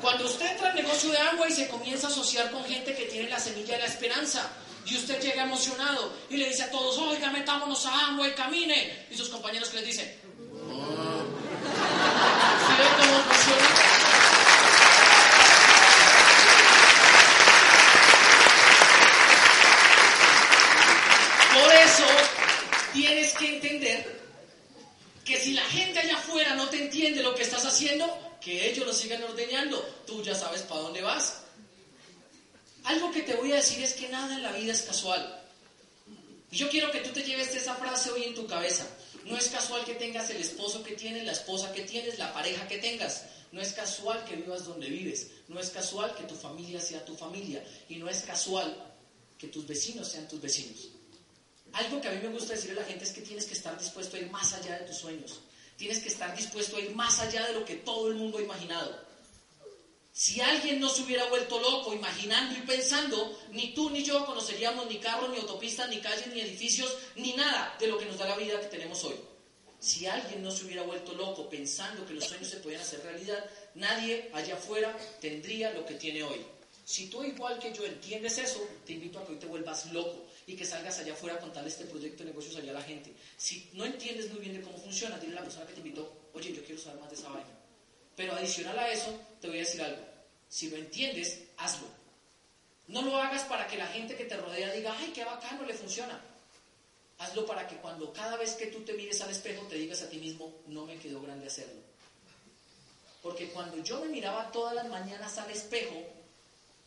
[0.00, 3.28] Cuando usted entra al negocio de Amway, se comienza a asociar con gente que tiene
[3.28, 4.50] la semilla de la esperanza.
[4.86, 9.06] Y usted llega emocionado y le dice a todos, oiga, metámonos a Amway, camine.
[9.10, 10.16] Y sus compañeros que les dicen,
[21.52, 22.06] por eso
[22.92, 24.25] tienes que entender
[25.26, 28.06] que si la gente allá afuera no te entiende lo que estás haciendo,
[28.40, 31.42] que ellos lo sigan ordeñando, tú ya sabes para dónde vas.
[32.84, 35.42] Algo que te voy a decir es que nada en la vida es casual.
[36.52, 38.86] Y yo quiero que tú te lleves esa frase hoy en tu cabeza.
[39.24, 42.68] No es casual que tengas el esposo que tienes, la esposa que tienes, la pareja
[42.68, 43.24] que tengas.
[43.50, 45.32] No es casual que vivas donde vives.
[45.48, 47.64] No es casual que tu familia sea tu familia.
[47.88, 48.94] Y no es casual
[49.36, 50.90] que tus vecinos sean tus vecinos.
[51.76, 53.78] Algo que a mí me gusta decirle a la gente es que tienes que estar
[53.78, 55.40] dispuesto a ir más allá de tus sueños.
[55.76, 58.42] Tienes que estar dispuesto a ir más allá de lo que todo el mundo ha
[58.42, 58.98] imaginado.
[60.10, 64.86] Si alguien no se hubiera vuelto loco imaginando y pensando, ni tú ni yo conoceríamos
[64.88, 68.26] ni carros, ni autopistas, ni calles, ni edificios, ni nada de lo que nos da
[68.26, 69.16] la vida que tenemos hoy.
[69.78, 73.44] Si alguien no se hubiera vuelto loco pensando que los sueños se podían hacer realidad,
[73.74, 76.40] nadie allá afuera tendría lo que tiene hoy.
[76.86, 80.25] Si tú igual que yo entiendes eso, te invito a que hoy te vuelvas loco
[80.46, 83.12] y que salgas allá afuera a contarle este proyecto de negocios allá a la gente.
[83.36, 86.30] Si no entiendes muy bien de cómo funciona, dile a la persona que te invitó,
[86.34, 87.50] oye, yo quiero saber más de esa vaina.
[88.14, 90.02] Pero adicional a eso, te voy a decir algo.
[90.48, 91.88] Si lo entiendes, hazlo.
[92.86, 95.74] No lo hagas para que la gente que te rodea diga, ay, qué bacano, le
[95.74, 96.20] funciona.
[97.18, 100.08] Hazlo para que cuando cada vez que tú te mires al espejo te digas a
[100.08, 101.80] ti mismo, no me quedó grande hacerlo.
[103.22, 105.96] Porque cuando yo me miraba todas las mañanas al espejo,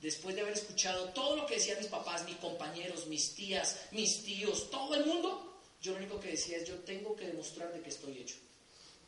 [0.02, 4.24] después de haber escuchado todo lo que decían mis papás, mis compañeros, mis tías, mis
[4.24, 7.82] tíos, todo el mundo, yo lo único que decía es, yo tengo que demostrar de
[7.82, 8.36] que estoy hecho.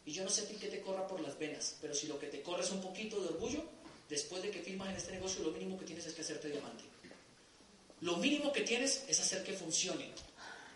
[0.05, 2.17] Y yo no sé a ti qué te corra por las venas, pero si lo
[2.19, 3.63] que te corre es un poquito de orgullo,
[4.09, 6.83] después de que firmas en este negocio, lo mínimo que tienes es que hacerte diamante.
[8.01, 10.09] Lo mínimo que tienes es hacer que funcione.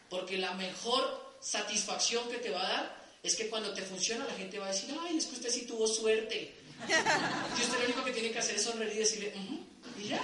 [0.10, 4.36] Porque la mejor satisfacción que te va a dar es que cuando te funciona la
[4.36, 6.54] gente va a decir, ay, es que usted sí tuvo suerte.
[7.58, 9.66] Y usted lo único que tiene que hacer es sonreír y decirle, y
[10.08, 10.22] ya.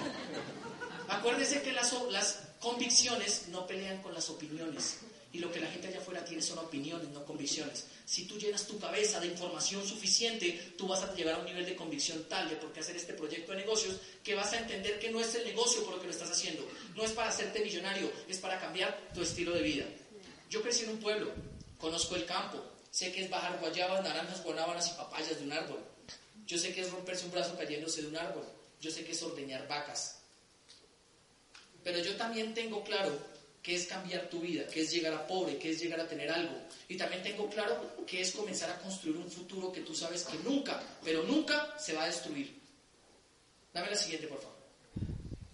[1.08, 4.98] Acuérdese que las, las convicciones no pelean con las opiniones.
[5.32, 7.86] Y lo que la gente allá afuera tiene son opiniones, no convicciones.
[8.04, 11.64] Si tú llenas tu cabeza de información suficiente, tú vas a llegar a un nivel
[11.64, 14.98] de convicción tal de por qué hacer este proyecto de negocios que vas a entender
[14.98, 16.68] que no es el negocio por lo que lo estás haciendo.
[16.94, 19.86] No es para hacerte millonario, es para cambiar tu estilo de vida.
[20.50, 21.30] Yo crecí en un pueblo,
[21.78, 25.78] conozco el campo, sé que es bajar guayabas, naranjas, guanábanas y papayas de un árbol.
[26.46, 28.44] Yo sé que es romperse un brazo cayéndose de un árbol.
[28.82, 30.18] Yo sé que es ordeñar vacas.
[31.84, 33.16] Pero yo también tengo claro
[33.62, 36.28] qué es cambiar tu vida, qué es llegar a pobre, qué es llegar a tener
[36.28, 36.52] algo.
[36.88, 40.36] Y también tengo claro qué es comenzar a construir un futuro que tú sabes que
[40.38, 42.60] nunca, pero nunca se va a destruir.
[43.72, 44.56] Dame la siguiente, por favor.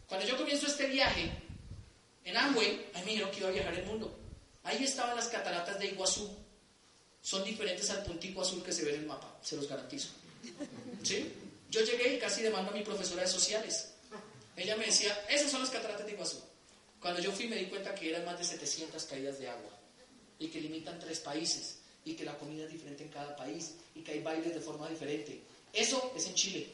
[0.08, 1.30] Cuando yo comienzo este viaje
[2.24, 4.18] en Amway, a mí me dijeron que iba a viajar el mundo.
[4.64, 6.34] Ahí estaban las cataratas de Iguazú.
[7.20, 10.08] Son diferentes al puntico azul que se ve en el mapa, se los garantizo.
[11.02, 11.30] ¿Sí?
[11.70, 13.92] Yo llegué y casi demando a mi profesora de sociales.
[14.56, 16.40] Ella me decía, esas son las cataratas de Iguazú.
[17.00, 19.70] Cuando yo fui me di cuenta que eran más de 700 caídas de agua
[20.38, 24.00] y que limitan tres países y que la comida es diferente en cada país y
[24.00, 25.40] que hay bailes de forma diferente.
[25.72, 26.68] Eso es en Chile,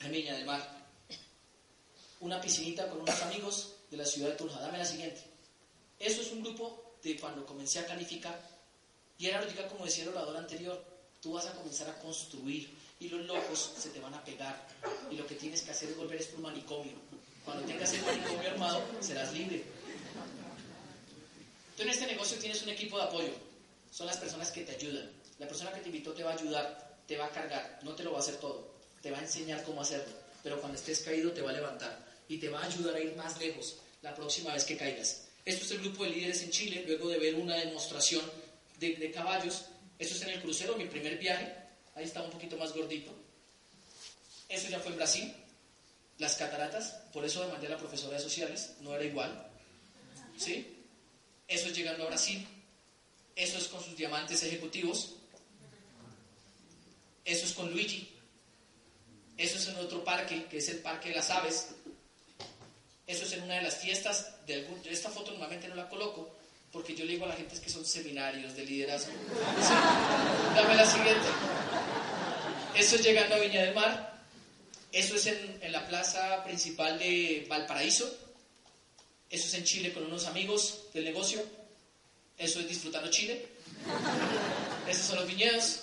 [0.00, 0.76] en Viña del Mar.
[2.20, 4.60] Una piscinita con unos amigos de la ciudad de Tunja.
[4.60, 5.22] Dame la siguiente.
[5.98, 8.40] Eso es un grupo de cuando comencé a calificar.
[9.18, 10.82] Y era como decía el orador anterior,
[11.20, 12.70] tú vas a comenzar a construir
[13.00, 14.66] y los locos se te van a pegar.
[15.10, 16.94] Y lo que tienes que hacer es volver esto un manicomio.
[17.44, 19.62] Cuando tengas el manicomio armado, serás libre.
[21.76, 23.32] Tú en este negocio tienes un equipo de apoyo.
[23.90, 25.10] Son las personas que te ayudan.
[25.38, 28.02] La persona que te invitó te va a ayudar, te va a cargar, no te
[28.02, 28.74] lo va a hacer todo.
[29.00, 30.12] Te va a enseñar cómo hacerlo.
[30.42, 33.14] Pero cuando estés caído te va a levantar y te va a ayudar a ir
[33.16, 35.28] más lejos la próxima vez que caigas.
[35.44, 38.22] Esto es el grupo de líderes en Chile, luego de ver una demostración
[38.78, 39.64] de, de caballos.
[39.98, 41.67] Esto es en el crucero, mi primer viaje.
[41.98, 43.12] Ahí estaba un poquito más gordito.
[44.48, 45.34] Eso ya fue en Brasil
[46.18, 49.50] las cataratas, por eso demandé a la profesora de sociales, no era igual.
[50.36, 50.76] ¿Sí?
[51.48, 52.46] Eso es llegando a Brasil,
[53.34, 55.14] eso es con sus diamantes ejecutivos,
[57.24, 58.08] eso es con Luigi,
[59.36, 61.68] eso es en otro parque, que es el Parque de las Aves,
[63.08, 66.37] eso es en una de las fiestas, de esta foto normalmente no la coloco,
[66.72, 69.12] porque yo le digo a la gente que son seminarios de liderazgo.
[70.54, 71.26] Dame la siguiente.
[72.74, 74.08] Eso es llegando a Viña del Mar,
[74.92, 78.10] eso es en, la plaza principal de Valparaíso.
[79.28, 81.42] Eso es en Chile con unos amigos del negocio.
[82.38, 83.46] Eso es disfrutando Chile.
[84.88, 85.80] Esos son los viñedos.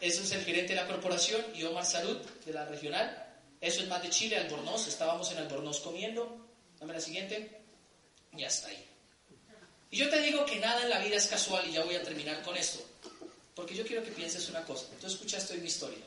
[0.00, 3.26] Eso es el gerente de la corporación y Omar Salud de la regional.
[3.60, 4.86] Eso es más de Chile, Albornoz.
[4.86, 6.46] Estábamos en Albornoz comiendo.
[6.78, 7.60] Dame la siguiente.
[8.36, 8.84] Y hasta ahí.
[9.90, 12.02] Y yo te digo que nada en la vida es casual y ya voy a
[12.02, 12.80] terminar con esto.
[13.54, 14.86] Porque yo quiero que pienses una cosa.
[15.00, 16.04] Tú escuchaste hoy mi historia.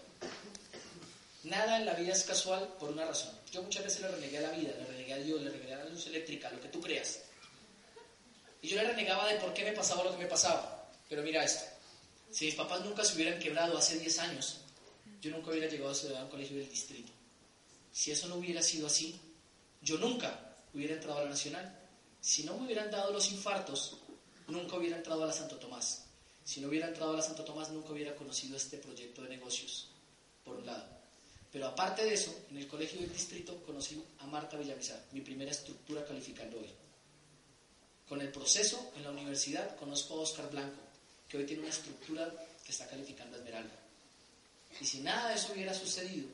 [1.44, 3.38] Nada en la vida es casual por una razón.
[3.52, 5.84] Yo muchas veces le renegué a la vida, le renegué a Dios, le renegué a
[5.84, 7.20] la luz eléctrica, lo que tú creas.
[8.62, 10.90] Y yo le renegaba de por qué me pasaba lo que me pasaba.
[11.10, 11.66] Pero mira esto.
[12.32, 14.62] Si mis papás nunca se hubieran quebrado hace 10 años,
[15.22, 17.12] yo nunca hubiera llegado a estudiar un colegio del distrito.
[17.92, 19.20] Si eso no hubiera sido así,
[19.82, 21.83] yo nunca hubiera entrado a la Nacional.
[22.24, 23.98] Si no me hubieran dado los infartos,
[24.48, 26.06] nunca hubiera entrado a la Santo Tomás.
[26.46, 29.90] Si no hubiera entrado a la Santo Tomás, nunca hubiera conocido este proyecto de negocios,
[30.46, 30.88] por un lado.
[31.52, 35.52] Pero aparte de eso, en el colegio del distrito conocí a Marta Villamizar, mi primera
[35.52, 36.70] estructura calificando hoy.
[38.08, 40.80] Con el proceso en la universidad conozco a Oscar Blanco,
[41.28, 43.76] que hoy tiene una estructura que está calificando a Esmeralda.
[44.80, 46.30] Y si nada de eso hubiera sucedido,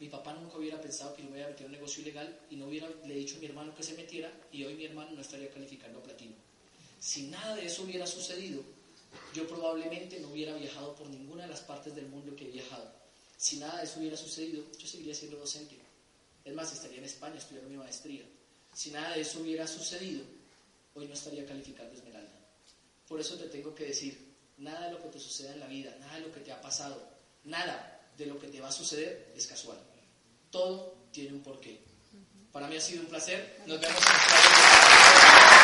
[0.00, 2.56] mi papá nunca hubiera pensado que yo me hubiera metido en un negocio ilegal y
[2.56, 5.20] no hubiera le dicho a mi hermano que se metiera y hoy mi hermano no
[5.20, 6.34] estaría calificando a platino.
[6.98, 8.62] Si nada de eso hubiera sucedido,
[9.32, 13.04] yo probablemente no hubiera viajado por ninguna de las partes del mundo que he viajado
[13.36, 15.76] si nada de eso hubiera sucedido, yo seguiría siendo docente.
[16.44, 18.22] Es más, estaría en España estudiando mi maestría.
[18.72, 20.24] Si nada de eso hubiera sucedido,
[20.94, 22.32] hoy no estaría calificando Esmeralda.
[23.08, 25.94] Por eso te tengo que decir, nada de lo que te suceda en la vida,
[26.00, 27.06] nada de lo que te ha pasado,
[27.44, 29.78] nada de lo que te va a suceder es casual.
[30.50, 31.80] Todo tiene un porqué.
[32.52, 33.62] Para mí ha sido un placer.
[33.66, 35.54] Nos vemos en el